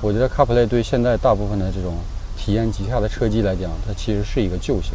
[0.00, 1.94] 我觉得 CarPlay 对现在大部分的这种
[2.36, 4.92] 体验极差的车机来讲，它其实是一个救星。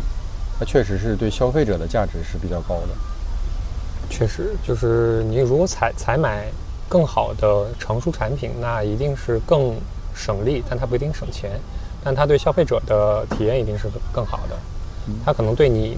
[0.57, 2.95] 它确实是对消费者的价值是比较高的。
[4.09, 6.45] 确实，就是你如果采采买
[6.87, 9.75] 更好的成熟产品，那一定是更
[10.15, 11.51] 省力，但它不一定省钱。
[12.01, 14.55] 但它对消费者的体验一定是更好的。
[15.25, 15.97] 它可能对你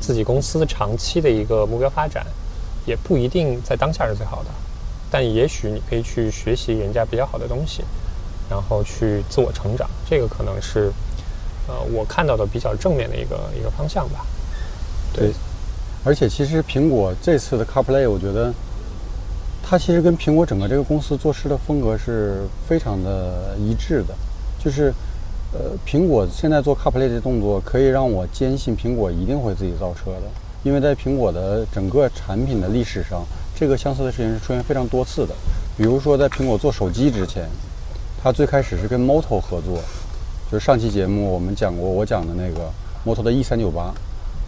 [0.00, 2.26] 自己公司长期的一个目标发展，
[2.86, 4.50] 也不一定在当下是最好的。
[5.10, 7.82] 但也许你可以去学习人家比较好的东西，
[8.48, 9.88] 然后去自我成长。
[10.08, 10.92] 这个可能是
[11.66, 14.24] 呃我看到的比较正面的一个一个方向吧。
[15.12, 15.32] 对。
[16.02, 18.50] 而且，其实苹果这次的 CarPlay，我觉得
[19.62, 24.14] 它其实跟苹果整个这个公司做事的风格是非常的一致的。
[24.58, 24.94] 就是，
[25.52, 30.22] 呃，苹果现在做 CarPlay 的动作，可以让我坚信苹果一定会自己造车的。
[30.62, 33.24] 因为在苹果的整个产品的历史上，
[33.56, 35.34] 这个相似的事情是出现非常多次的。
[35.76, 37.48] 比如说，在苹果做手机之前，
[38.22, 39.78] 它最开始是跟 Moto 合作，
[40.52, 42.70] 就是上期节目我们讲过，我讲的那个
[43.04, 43.92] Moto 的 E 三九八。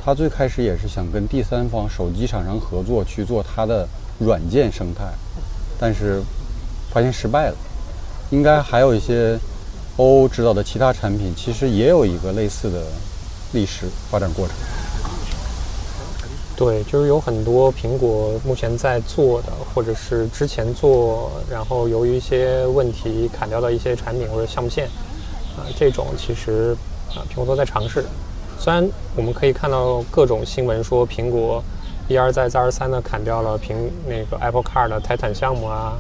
[0.05, 3.88] 它最开始也是想跟第三方手机厂商合作去做它的
[4.19, 5.05] 软件生态，
[5.79, 6.21] 但是
[6.91, 7.57] 发现失败了。
[8.31, 9.38] 应该还有一些
[10.03, 12.83] 欧指导的其他产品，其实也有一个类似的
[13.53, 14.57] 历史发展过程。
[16.57, 24.87] 对，就是有很多苹果目前在做的，或者是之前做，然后由于一些问题砍掉的一些产品或者项目线，
[25.57, 26.77] 啊，这种其实
[27.15, 28.05] 啊，苹果都在尝试。
[28.59, 28.85] 虽然
[29.15, 31.62] 我们可以看到各种新闻说苹果
[32.09, 33.75] 一而再再而三的砍掉了苹
[34.09, 35.95] 那个 Apple Car 的财产项目啊，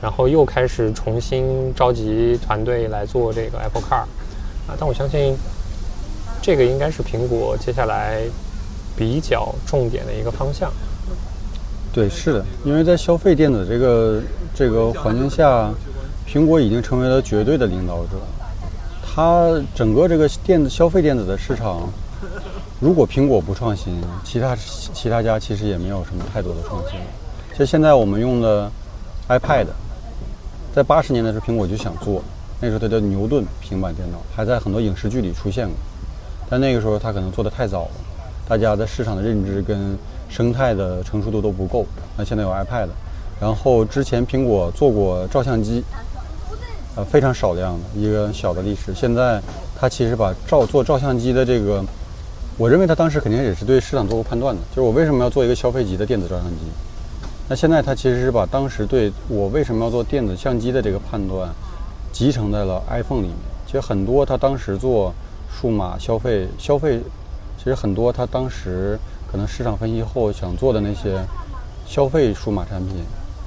[0.00, 4.04] 然后又开始重新召集团队来做这个 Apple Car
[4.66, 5.36] 啊，但我相信
[6.42, 8.22] 这个应该是苹果接下来
[8.96, 10.72] 比较重点的一个方向。
[11.92, 14.22] 对，是的，因为在消费电子这个
[14.54, 15.70] 这个环境下，
[16.28, 18.18] 苹果已经成为了绝对的领导者。
[19.02, 21.88] 它整个这个电子消费电子的市场。
[22.78, 27.00] 如果苹果不创新，其他其他家其实也没有什么太多的创新。
[27.52, 28.70] 其实现在我们用的
[29.30, 29.64] iPad，
[30.76, 32.22] 在八十年的时候苹果就想做，
[32.60, 35.74] 那时候它叫牛顿平板电脑，还在很多影视剧里出现过。
[36.50, 37.90] 但那个时候它可能做的太早了，
[38.46, 39.96] 大家在市场的认知跟
[40.28, 41.86] 生态的成熟度都不够。
[42.14, 42.88] 那现在有 iPad，
[43.40, 45.82] 然后之前苹果做过照相机，
[46.94, 48.92] 呃，非常少量的一个小的历史。
[48.94, 49.40] 现在
[49.80, 51.82] 它其实把照做照相机的这个。
[52.58, 56.60] 我认为它当时肯定也是对市场做过判断的，就是我为什么要做一个消费级的电子照相机？
[57.48, 61.48] 那现在他其实是把当时对我为什么要做电子相机的这个判断，
[62.12, 63.36] 集成在了 iPhone 里面。
[63.66, 65.14] 其实很多他当时做
[65.48, 67.00] 数码消费消费，
[67.56, 68.98] 其实很多他当时
[69.30, 71.18] 可能市场分析后想做的那些
[71.86, 72.96] 消费数码产品，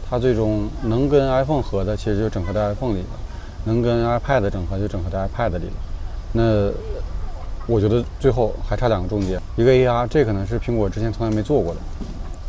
[0.09, 3.07] 他最终能跟 iPhone 合的，其实就整合在 iPhone 里了；
[3.65, 5.73] 能跟 iPad 整合就整合在 iPad 里了。
[6.33, 6.71] 那。
[7.67, 11.79] 我觉得最后还差两个重点，一个 AR，这可能是苹果之前从来没做过的，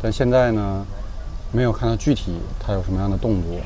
[0.01, 0.83] 但现在呢，
[1.51, 3.59] 没有看到具体它有什么样的动作。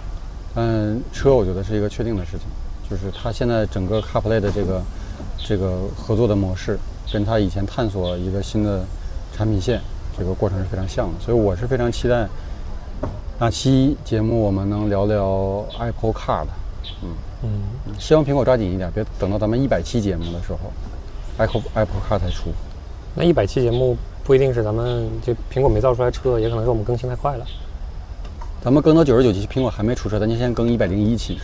[0.53, 2.41] 但，车我觉得是一个确定的事情，
[2.89, 4.81] 就是它现在整个 CarPlay 的这个
[5.37, 6.79] 这个合作的模式，
[7.11, 8.83] 跟它以前探索一个新的
[9.35, 9.81] 产品线
[10.17, 12.27] 这个过程是非常像的，所以我是非常期待
[13.37, 16.47] 那期节目我们能聊聊 Apple Car 的。
[17.03, 17.09] 嗯
[17.43, 17.49] 嗯，
[17.99, 20.59] 希望苹果抓紧一点，别等到咱们一百期节目的时候。
[21.37, 22.49] Apple Apple Car 才出，
[23.13, 27.45] 那一百期节目不一定是咱们就苹果没造出来车，也可能是我们更新太快了。
[28.65, 31.37] 咱们更到九十九期，苹果还没出车，咱就先更一百零一期。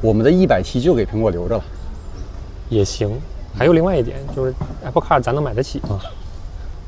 [0.00, 1.64] 我们的一百期就给苹果留着了，
[2.70, 3.20] 也行。
[3.54, 6.00] 还有另外一点就是 Apple Car 咱能买得起吗？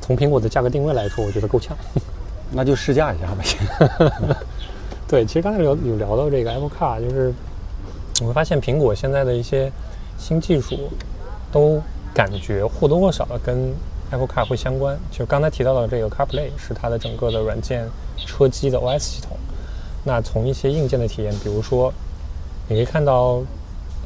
[0.01, 1.77] 从苹果的价格定位来说，我觉得够呛。
[2.49, 4.35] 那就试驾一下呗。
[5.07, 7.31] 对，其实刚才有有聊到这个 Apple Car，就是
[8.21, 9.71] 我会发现苹果现在的一些
[10.17, 10.89] 新技术
[11.51, 11.79] 都。
[12.15, 13.71] 感觉或多或少的跟
[14.09, 14.97] Apple Car 会相关。
[15.11, 17.87] 就刚才提到的这个 CarPlay 是它的整个的软件
[18.25, 19.37] 车机的 OS 系统。
[20.07, 21.93] 那从一些硬件的体验，比如说，
[22.69, 23.41] 你可以看到，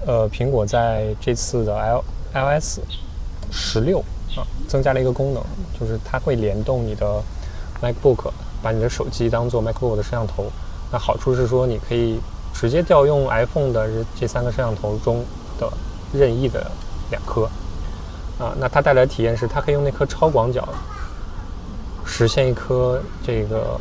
[0.07, 2.79] 呃，苹果在这次的 L iOS
[3.51, 3.99] 十六
[4.35, 5.43] 啊，增加了一个功能，
[5.79, 7.21] 就是它会联动你的
[7.83, 8.31] MacBook，
[8.63, 10.45] 把你的手机当做 MacBook 的摄像头。
[10.91, 12.19] 那好处是说，你可以
[12.51, 13.87] 直接调用 iPhone 的
[14.19, 15.23] 这三个摄像头中
[15.59, 15.71] 的
[16.11, 16.65] 任意的
[17.11, 17.47] 两颗。
[18.39, 20.67] 啊，那它带来的体验是，它可以用那颗超广角
[22.03, 23.79] 实现一颗这个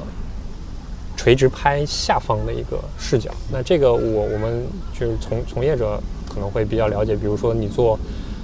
[1.21, 3.31] 垂直拍下方的一个视角。
[3.53, 4.67] 那这个我我们
[4.99, 7.99] 就是从从业者可能会比较了解，比如说你做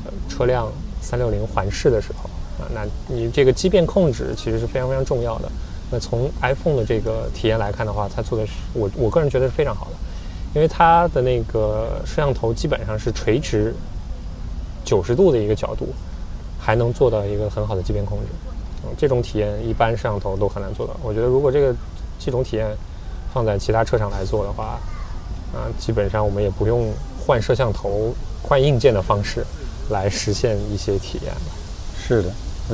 [0.05, 0.71] 呃车辆
[1.01, 2.29] 三六零环视的时候
[2.63, 5.51] 啊，那你这个畸变控制其实是非常非常重要的。
[5.91, 9.93] 那从 iPhone 的这个体验来看的话，它做的是我我个人觉得是非常好的，
[10.55, 13.75] 因为它的那个摄像头基本上是垂直
[14.85, 15.95] 九十度的一个角度，
[16.61, 18.27] 还能做到一个很好的畸变控制。
[18.85, 20.95] 嗯，这种体验一般摄像头都很难做到。
[21.03, 21.75] 我觉得如果这个
[22.19, 22.67] 这种体验
[23.33, 24.79] 放在其他车上来做的话，
[25.55, 26.93] 啊，基本上我们也不用
[27.27, 29.45] 换摄像头、换硬件的方式
[29.91, 31.53] 来实现一些体验了。
[31.99, 32.31] 是的。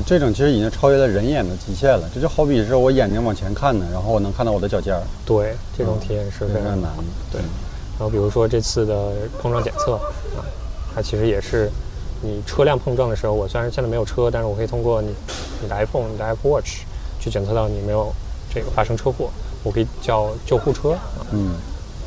[0.07, 5.03] 这种其实已经超越了人眼的极限了，这就好比是我眼睛往前看呢，然后我能看到我的脚尖儿。
[5.27, 7.05] 对，这种体验是非常难的。
[7.31, 7.43] 对，
[7.99, 9.13] 然后比如说这次的
[9.43, 9.97] 碰撞检测
[10.35, 10.41] 啊，
[10.95, 11.71] 它其实也是
[12.23, 15.09] 你车辆碰撞的时候，我虽然现在没有车，但是我可以通过你
[15.61, 16.87] 你的 iPhone、你的 Apple Watch
[17.21, 18.11] 去检测到你没有
[18.53, 19.31] 这个发生车祸，
[19.63, 20.97] 我可以叫救护车。
[21.33, 21.53] 嗯，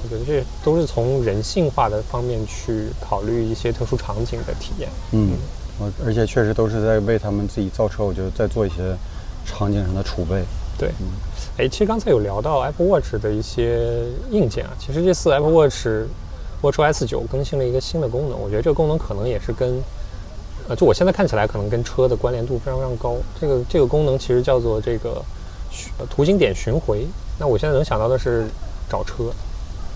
[0.03, 4.89] 我觉得这都是从人性化的方面去考虑一些特殊场景的体验。
[5.11, 5.31] 嗯。
[5.77, 8.95] 我而且确实都是在为他们自己造车，我觉得在做一些
[9.45, 10.41] 场景上的储备。
[10.77, 11.07] 对，嗯，
[11.57, 15.85] 哎，其实刚才有聊到 Apple Watch 的一些硬件啊，其实这次 Apple Watch
[16.61, 19.83] WatchOS 九更新了一个新的功能，我觉得这个功能可能也是跟，
[20.69, 23.17] 呃，就我现在看起来可能跟车的关联度非常非常高。
[23.37, 25.21] 这个这个功能其实叫做这个
[26.09, 27.05] 图景点巡回。
[27.39, 28.47] 那我现在能想到的是
[28.89, 29.31] 找车，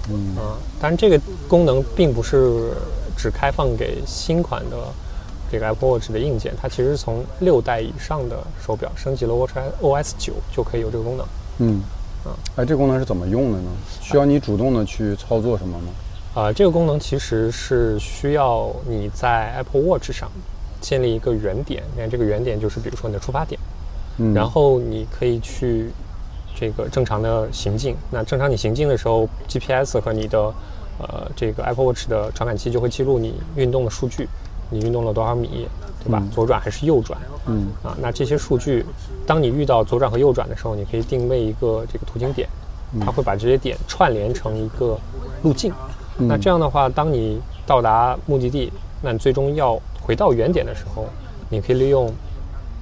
[0.09, 2.71] 嗯啊，当然这个功能并不是
[3.17, 4.77] 只开放给新款的。
[5.51, 11.25] 这个 Apple Watch 的硬件，它其实从六代以上的手表升级了 Watch OS 九就可以有这个功能。
[11.57, 11.81] 嗯，
[12.23, 13.71] 啊，哎，这个功能是怎么用的呢？
[13.99, 15.87] 需要你主动的去操作什么吗？
[16.35, 20.29] 啊，这个功能其实是需要你在 Apple Watch 上
[20.79, 23.59] 建立一个原点，你看这个原点就是比如说你的出发点，
[24.19, 25.89] 嗯，然后你可以去
[26.55, 27.95] 这个正常的行进。
[28.11, 30.39] 那正常你行进的时候，GPS 和你的
[30.99, 34.27] 呃这个 Apple Watch 的传感器就会记录你运动的数据。
[34.71, 35.67] 你运动了多少米，
[36.03, 36.21] 对吧？
[36.31, 37.19] 左转还是右转？
[37.47, 38.85] 嗯啊，那这些数据，
[39.25, 42.47] 当你遇到左转和右转的时候，你可以定位一个这个途经点，
[43.03, 44.95] 它会把这些点串联成一个
[45.41, 45.73] 路径。
[46.19, 51.07] 那这样的话，当你到达目的地，那你最终要回到原点的时候，
[51.49, 52.13] 你可以利用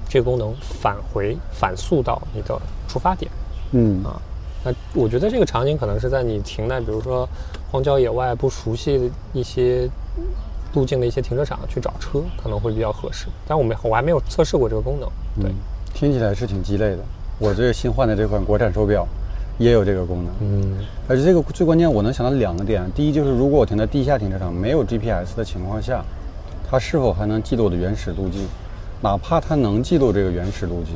[0.08, 3.30] 这个功能返回返速到你的出发点。
[3.72, 4.20] 嗯啊，
[4.64, 7.28] 那我觉得这个场景可能是在你停在比如说
[7.70, 9.88] 荒郊野外不熟悉的一些。
[10.74, 15.08] 路径的一些停车场去找车可能会比较合适，但我们我还没有测试过这个功能。
[15.42, 15.50] 对，
[15.94, 16.98] 听起来是挺鸡肋的。
[17.38, 19.08] 我这个新换的这款国产手表
[19.56, 20.34] 也有这个功能。
[20.40, 22.84] 嗯，而且这个最关键，我能想到两个点。
[22.94, 26.04] 第一就是，如果我停在地下停车场没有 GPS 的情况下，
[26.70, 28.46] 它是否还能记录我的原始路径？
[29.00, 30.94] 哪怕它能记录这个原始路径，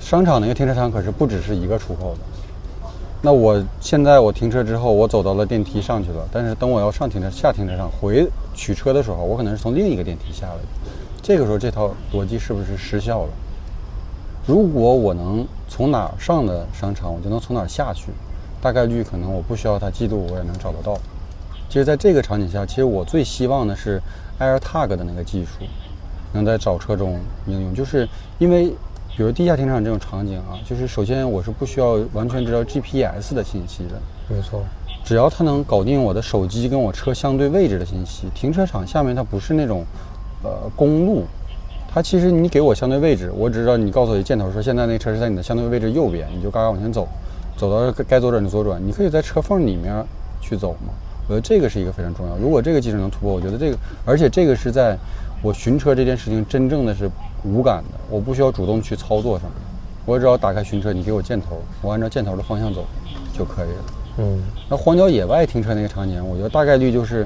[0.00, 2.18] 商场那个停车场可是不只是一个出口的。
[3.22, 6.28] 那我现在我停车之后，我走到了电梯上去了。
[6.32, 10.90] 但是等我要上停车下停车场回取车的时候，我可能是从另一个电梯下来的。
[11.22, 13.30] 这个时候这套逻辑是不是失效了？
[14.46, 18.12] 如果我能从哪儿上的商场，我就能从哪儿下去，
[18.60, 20.96] 大概率可能我不需要它记录，我也能找得到。
[21.68, 24.00] 其实，在这个场景下，其实我最希望的是
[24.38, 25.64] AirTag 的那个技术，
[26.36, 28.08] 能在找车中应用，就是
[28.38, 28.72] 因为。
[29.16, 34.62] 比如地下停车场这种场景啊，就是首先我是不需要完全知道 GPS 的信息的，没错，
[35.06, 38.28] 只要它能搞定我的手机跟我车相对位置的信息。
[38.34, 39.86] 停车场下面它不是那种，
[40.42, 41.24] 呃，公路，
[41.88, 47.08] 它其实你给我相对位置，我只知道你告诉我箭头说现在那车是在你的相对位置右边，你就嘎嘎往前走，
[47.56, 50.04] 走到该左转就左转，你可以在车缝里面
[50.42, 50.92] 去走嘛。
[51.26, 52.36] 我觉得这个是一个非常重要。
[52.36, 54.94] 如果这个技术能突破，我觉得这个，而且这个是在
[55.46, 57.08] 我寻车这件事情真正的是。
[57.44, 59.52] 无感的，我不需要主动去操作什么，
[60.04, 62.84] 我只要打开寻车，你给我箭头，我按照箭头的方向走
[63.32, 63.84] 就可以了。
[64.18, 67.24] 嗯，那荒郊野外停车那个场景，我觉得大概率就是，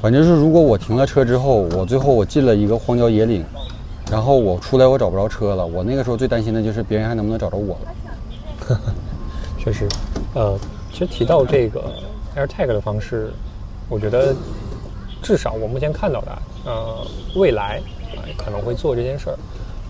[0.00, 3.44] 反正是如果我停了车之后，我最后我进了一个荒郊野岭，
[4.12, 8.80] 然后我出来我找不着车了，我那个时候最担心的就是别人还能不能找着我了。
[9.58, 9.88] 确实，
[10.34, 10.56] 呃，
[10.92, 11.82] 其实提到这个
[12.36, 13.32] AirTag 的方式，
[13.88, 14.32] 我觉得
[15.22, 17.06] 至少我目前看到的，呃，
[17.36, 17.80] 未来。
[18.36, 19.38] 可能会做这件事儿，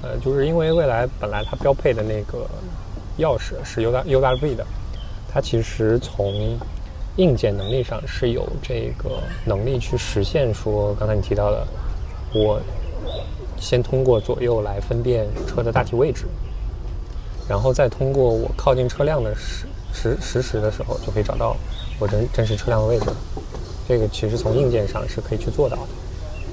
[0.02, 2.46] 呃，就是因为未来本来它标配的那个
[3.18, 4.64] 钥匙是 U W U W V 的，
[5.32, 6.56] 它其实从
[7.16, 11.66] 硬件能力上是有这个能力去实现说刚才你提到的，
[12.34, 12.60] 我
[13.58, 16.26] 先通过左右来分辨车的大体位置，
[17.48, 21.56] 然后再通过我靠近车辆的实实实时的时候就可以找到
[21.98, 23.06] 我真真实车辆的位置，
[23.88, 25.88] 这个其实从硬件上是可以去做到的。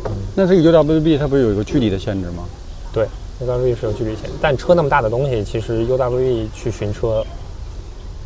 [0.06, 2.44] 嗯那这个 UWB 它不是有一个距离的限制吗？
[2.94, 3.08] 对
[3.42, 7.26] ，UWB 是有距离限制，但车那么大的东西，其实 UWB 去寻车，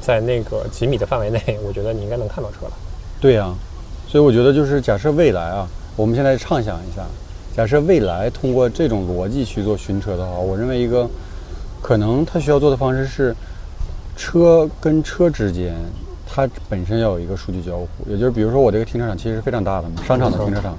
[0.01, 2.71] 在那个几米的范围内， 我觉得你应该能看到车了。
[3.21, 3.53] 对呀，
[4.07, 7.05] 所以我觉得就是假设未来啊我们现在畅想一下，
[7.55, 11.07] 假设未来通过这种逻辑去做寻车的话，我认为一个
[11.81, 13.35] 可能它需要做的方式是，
[14.17, 15.73] 车跟车之间，
[16.31, 20.77] 它本身要有一个数据交互，也就是比如说我这个停车场其实是非常大的嘛，商场的停车场，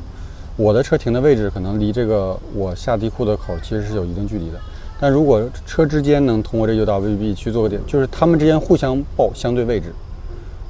[0.57, 4.61] 我的车停的位置可能离这个我下地库的口其实是有一定距离的。
[5.01, 9.93] 但如果车之间能通过这 UWB 去做个点，就是他们之间互相报相对位置，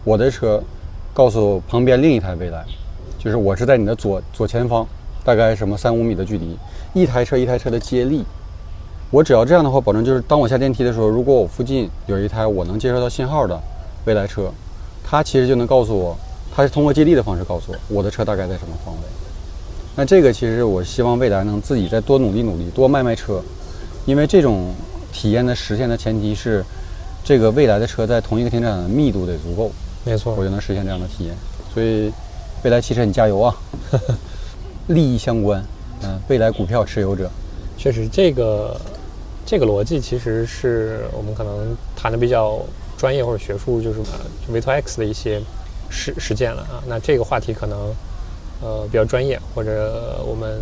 [0.04, 0.62] 我的车
[1.12, 2.64] 告诉旁边另一台未来，
[3.18, 4.86] 就是我是在你的左左前方，
[5.24, 6.56] 大概什么三五米的距离，
[6.94, 8.24] 一台车一台车的接力，
[9.10, 13.60] 我只要这样的话，保证就是当我下电梯的时候，如果我附近有一台我能接收到信号的
[14.04, 14.50] 未来车，
[15.10, 16.16] 它其实就能告诉我，
[16.54, 19.00] 它是通过接力的方式告诉我我的车大概在什么方位。
[19.96, 23.42] 那这个其实我希望未来能自己再多努力努力，多卖卖车。
[24.06, 24.72] 因为这种
[25.12, 26.64] 体验的实现的前提是，
[27.24, 29.72] 这个未来的车在同一个停车场的密度得足够，
[30.04, 31.34] 没错，我就能实现这样的体验。
[31.74, 32.12] 所以，
[32.62, 33.54] 未来汽车你加油啊！
[34.88, 35.62] 利益相关，
[36.02, 37.30] 嗯，未来股票持有者，
[37.76, 38.80] 确实这个
[39.44, 42.58] 这个逻辑其实是我们可能谈的比较
[43.00, 44.00] 专业或者学术，就是
[44.46, 45.40] 就 V to X 的一些
[45.88, 46.84] 实实践了啊。
[46.86, 47.78] 那这个话题可能
[48.60, 50.60] 呃比较专业，或者我们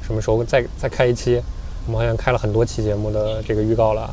[0.00, 1.42] 什么时候再再开一期？
[1.86, 4.08] 我们好像开了很多期节目的这个预告了。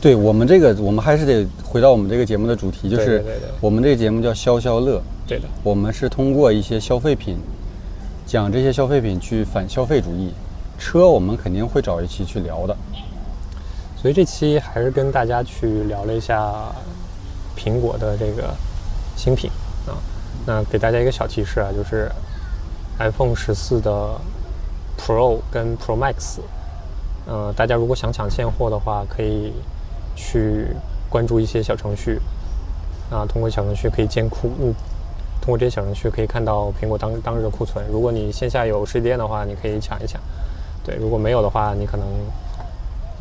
[0.00, 3.24] 对我们这个，我们还是得回到我们这个节目的主题，就是
[3.60, 5.02] 我们这个节目叫消消乐。
[5.26, 7.36] 对的，我们是通过一些消费品，
[8.24, 10.32] 讲这些消费品去反消费主义。
[10.78, 12.76] 车我们肯定会找一期去聊的。
[14.04, 16.52] 所以这期还是跟大家去聊了一下
[17.56, 18.54] 苹果的这个
[19.16, 19.50] 新品
[19.86, 19.96] 啊。
[20.44, 22.12] 那给大家一个小提示啊，就是
[22.98, 24.20] iPhone 十四的。
[24.96, 26.38] Pro 跟 Pro Max，
[27.26, 29.52] 呃，大家如果想抢现货的话，可以
[30.14, 30.68] 去
[31.10, 32.20] 关注一些小程序，
[33.10, 34.72] 啊，通过小程序可以监库，嗯，
[35.42, 37.84] 通过这些小程序可以看到苹果当当日的库存。
[37.90, 40.20] 如果你线下有实体店的话，你可以抢一抢。
[40.84, 42.06] 对，如果没有的话，你可能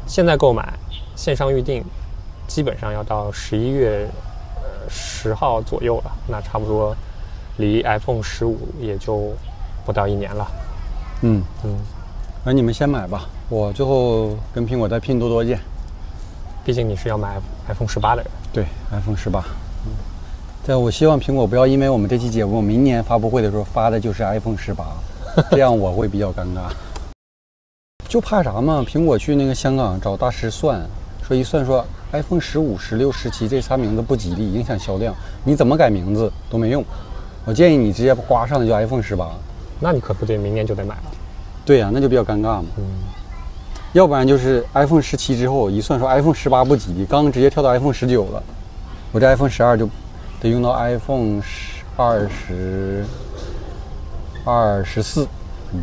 [0.06, 0.74] 现在购买
[1.16, 1.84] 线上预定，
[2.48, 4.08] 基本上要到十一月
[4.56, 6.96] 呃十号左右了，那差不多
[7.58, 9.32] 离 iPhone 十五也就
[9.86, 10.48] 不到一年了。
[11.22, 11.78] 嗯嗯，
[12.44, 15.60] 那你们先买吧，我最后跟苹果再拼多多见。
[16.66, 18.32] 毕竟你是要买 iPhone 十八的人。
[18.52, 19.44] 对，iPhone 十八。
[19.86, 19.92] 嗯，
[20.66, 24.86] 对，我希望苹果不要因为我们这期节目明年发布会的时候发的就是 iPhone 十八，
[25.52, 26.72] 这样我会比较尴尬。
[28.14, 28.86] 就怕啥嘛？
[28.88, 30.80] 苹果去那个香港找大师算，
[31.28, 36.86] 说一算说 iPhone 十五、十六、十七这仨名字不吉利，影响销量，你怎么改名字都没用。
[37.44, 39.32] 我建议你直接刮上来就 iPhone 十八。
[39.80, 41.04] 那你可不得，明年就得买了。
[41.66, 42.66] 对呀，那就比较尴尬嘛。
[42.78, 42.84] 嗯。
[43.94, 48.44] 要不然就是 iPhone 十七之后一算说 iPhone 十八不吉利，刚直接跳到 iPhone 十九了。
[49.12, 49.90] 我这 iPhone 十二就
[50.40, 53.04] 得用到 iPhone 十二十
[54.46, 55.28] 二十四。
[55.74, 55.82] 嗯。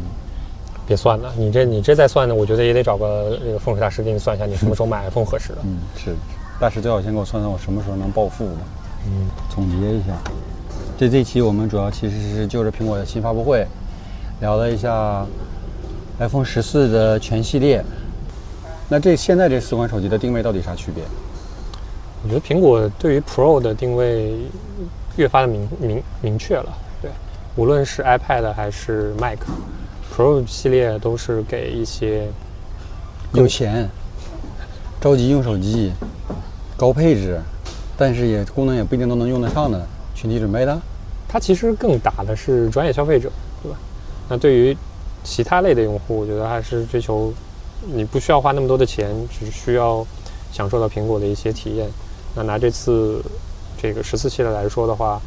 [0.91, 5.59] 别算了，你这你这再算呢，我觉得也得找个这个风水大师给你算一下，你什么时候买 iPhone 合适的。
[5.62, 6.16] 嗯，是。
[6.59, 8.62] 大师最好先给我算算我什么时候能暴富吧。
[9.07, 9.28] 嗯。
[9.55, 10.18] 总结一下。
[10.99, 13.64] 这这期我们主要其实是就着苹果的新发布会，
[14.41, 15.24] 聊了一下
[16.18, 17.84] iPhone 十四的全系列。
[18.88, 21.05] 那这现在这四款手机的定位到底啥区别？
[22.24, 24.34] 我觉得苹果对于 Pro 的定位
[25.14, 26.76] 越发的明明明确了。
[27.01, 27.12] 对，
[27.55, 29.14] 无论是 iPad 还是
[30.11, 32.28] Mac，Pro 系列都是给一些
[33.32, 33.88] 有钱、
[35.00, 35.92] 着急用手机、
[36.76, 37.40] 高配置，
[37.96, 40.78] 但是也功能也不一定都能用得上的群体准备的。
[41.28, 43.30] 它其实更打的是专业消费者，
[43.62, 43.78] 对吧？
[44.28, 44.76] 那对于
[45.22, 47.32] 其他类的用户，我觉得还是追求
[47.86, 50.04] 你不需要花那么多的钱，只需要
[50.52, 51.88] 享受到苹果的一些体验。
[52.34, 53.22] 那拿这次
[53.80, 55.20] 这个十四系列来说的话，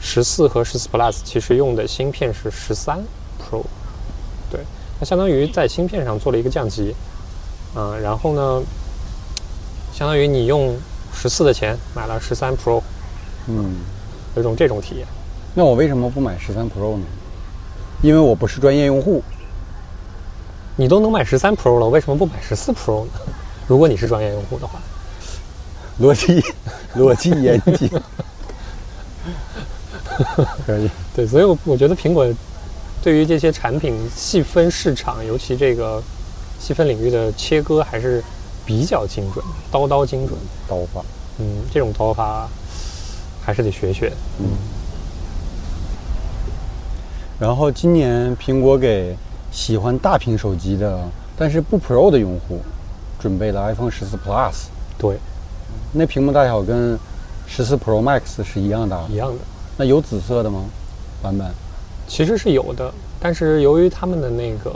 [0.00, 2.98] 十四和十四 Plus 其实用的芯片是十三
[3.40, 3.62] Pro，
[4.96, 6.94] 对，那相当于在芯片上做了一个降级，
[7.74, 8.62] 嗯，然后呢，
[9.92, 10.74] 相当于你用
[11.14, 12.82] 十四的钱买了十三 Pro，
[13.46, 13.76] 嗯，
[14.34, 15.06] 有种这种体验。
[15.54, 17.04] 那我为什么不买十三 Pro 呢？
[18.02, 19.22] 因为我不是专业用户。
[20.78, 23.10] 你都能买十三 Pro 了，为什么不买十四 Pro 呢？
[23.66, 24.78] 如果你是专业用户的话，
[25.98, 26.44] 逻辑
[26.94, 27.88] 逻辑严谨，
[30.66, 30.90] 可以。
[31.14, 32.26] 对，所以我我觉得苹果
[33.06, 36.02] 对于这些产品细分市场，尤其这个
[36.58, 38.20] 细分领域的切割还是
[38.64, 40.36] 比较精准，刀刀精准，
[40.66, 41.04] 刀法。
[41.38, 42.48] 嗯，这种刀法
[43.44, 44.12] 还是得学学。
[44.40, 44.48] 嗯。
[47.38, 49.16] 然后今年苹果给
[49.52, 52.60] 喜欢大屏手机的，但是不 Pro 的用户，
[53.20, 54.64] 准备了 iPhone 十四 Plus。
[54.98, 55.16] 对，
[55.92, 56.98] 那屏幕大小跟
[57.46, 59.04] 十四 Pro Max 是一样大。
[59.08, 59.38] 一样的。
[59.76, 60.64] 那有紫色的吗？
[61.22, 61.48] 版本？
[62.06, 64.72] 其实是有的，但是由于它们的那个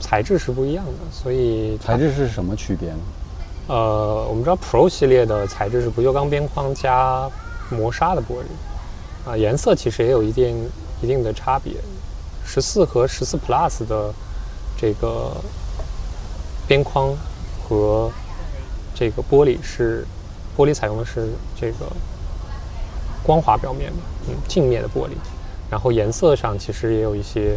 [0.00, 2.98] 材质是不一样的，所以材质是什么区别呢？
[3.68, 7.28] 呃，我们知道 Pro 系列的材质是不锈钢边框加
[7.68, 10.70] 磨砂的玻璃，啊，颜色其实也有一定
[11.02, 11.72] 一定的差别。
[12.44, 14.14] 十四和十四 Plus 的
[14.78, 15.32] 这个
[16.68, 17.12] 边框
[17.60, 18.10] 和
[18.94, 20.06] 这个玻璃是
[20.56, 21.28] 玻璃采用的是
[21.60, 21.86] 这个
[23.24, 23.96] 光滑表面的，
[24.28, 25.10] 嗯，镜面的玻璃，
[25.70, 27.56] 然后颜色上其实也有一些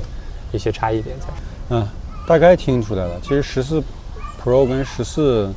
[0.52, 1.28] 一些差异点在。
[1.70, 1.88] 嗯，
[2.28, 3.20] 大概听出来了。
[3.22, 3.82] 其实十四
[4.44, 5.54] Pro 跟十四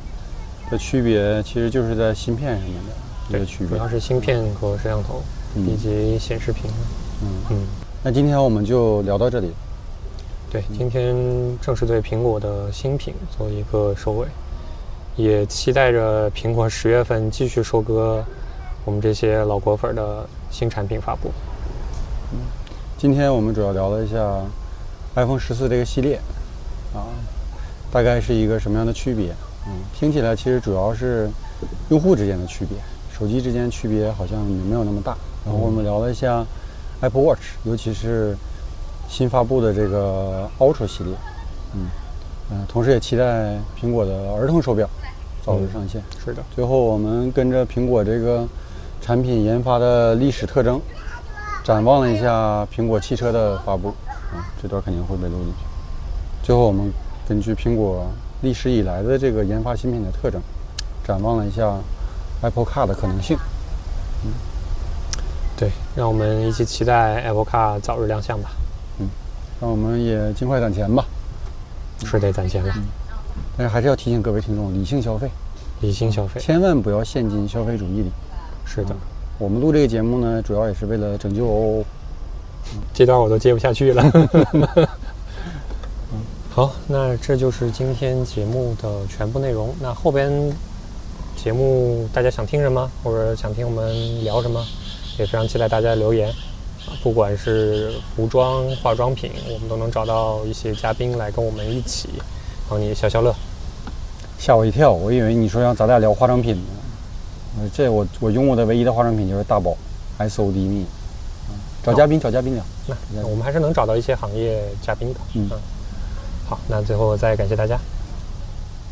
[0.69, 2.73] 的区别其实就是在芯片上面
[3.31, 5.21] 的一个区别，主要是芯片和摄像头
[5.55, 6.69] 以及显示屏。
[7.21, 7.57] 嗯嗯。
[8.03, 9.51] 那今天我们就聊到这里。
[10.51, 11.15] 对，今天
[11.59, 14.27] 正式对苹果的新品做一个收尾，
[15.15, 18.23] 也期待着苹果十月份继续收割
[18.85, 21.31] 我们这些老果粉的新产品发布。
[22.33, 22.39] 嗯，
[22.97, 24.41] 今天我们主要聊了一下
[25.15, 26.19] iPhone 十四这个系列，
[26.95, 27.05] 啊，
[27.91, 29.29] 大概是一个什么样的区别？
[29.67, 31.29] 嗯，听起来其实主要是
[31.89, 32.75] 用户之间的区别，
[33.15, 35.15] 手机之间区别好像也没有那么大。
[35.45, 36.43] 然后我们聊了一下
[37.01, 38.35] Apple Watch，尤其是
[39.07, 41.13] 新发布的这个 Ultra 系列，
[41.75, 41.85] 嗯
[42.51, 44.89] 嗯，同时也期待苹果的儿童手表
[45.45, 46.01] 早日上线。
[46.25, 46.41] 是的。
[46.55, 48.47] 最后我们跟着苹果这个
[49.01, 50.81] 产品研发的历史特征，
[51.63, 53.89] 展望了一下苹果汽车的发布，
[54.33, 55.59] 啊，这段肯定会被录进去。
[56.43, 56.91] 最后我们
[57.27, 58.05] 根据苹果。
[58.43, 60.41] 历史以来的这个研发新品的特征，
[61.01, 61.77] 展望了一下
[62.41, 63.37] Apple Car 的可能性。
[64.25, 64.33] 嗯，
[65.55, 68.49] 对，让我们一起期待 Apple Car 早日亮相吧。
[68.99, 69.07] 嗯，
[69.61, 71.05] 让我们也尽快攒钱吧。
[72.03, 72.73] 是得攒钱了，
[73.57, 75.31] 但是还是要提醒各位听众理性消费，
[75.79, 78.11] 理性消费，千万不要陷进消费主义里。
[78.65, 78.93] 是的，
[79.43, 81.83] 我们录这个节目呢，主要也是为了拯救哦。
[82.93, 84.01] 这段我都接不下去了。
[86.49, 89.75] 好，那这就是今天节目的全部内容。
[89.81, 90.31] 那后边
[91.35, 94.65] 节目大家想听什么，或者想听我们聊什么，
[95.19, 96.29] 也非常期待大家留言。
[96.29, 102.07] 啊，不管是服装、化妆品，我们都能找到一些嘉宾来跟我们一起
[102.69, 103.35] 帮你消消乐。
[104.39, 106.82] 吓我一跳，我以为你说让咱俩聊化妆品呢。
[107.73, 109.75] 这我我用过的唯一的化妆品就是大宝
[110.17, 110.85] S O D 蜜。
[111.83, 112.63] 找嘉宾，找嘉宾聊。
[113.13, 115.19] 那我们还是能找到一些行业嘉宾的。
[115.33, 115.49] 嗯。
[116.47, 117.77] 好，那最后再感谢大家，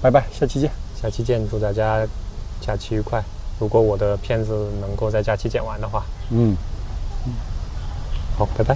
[0.02, 0.70] 拜拜，下期见，
[1.02, 2.06] 下期见，祝大家
[2.60, 3.24] 假期愉快。
[3.60, 6.56] 如果我的片子能够在假期剪完的话，嗯，
[7.26, 7.34] 嗯，
[8.38, 8.76] 好，拜拜。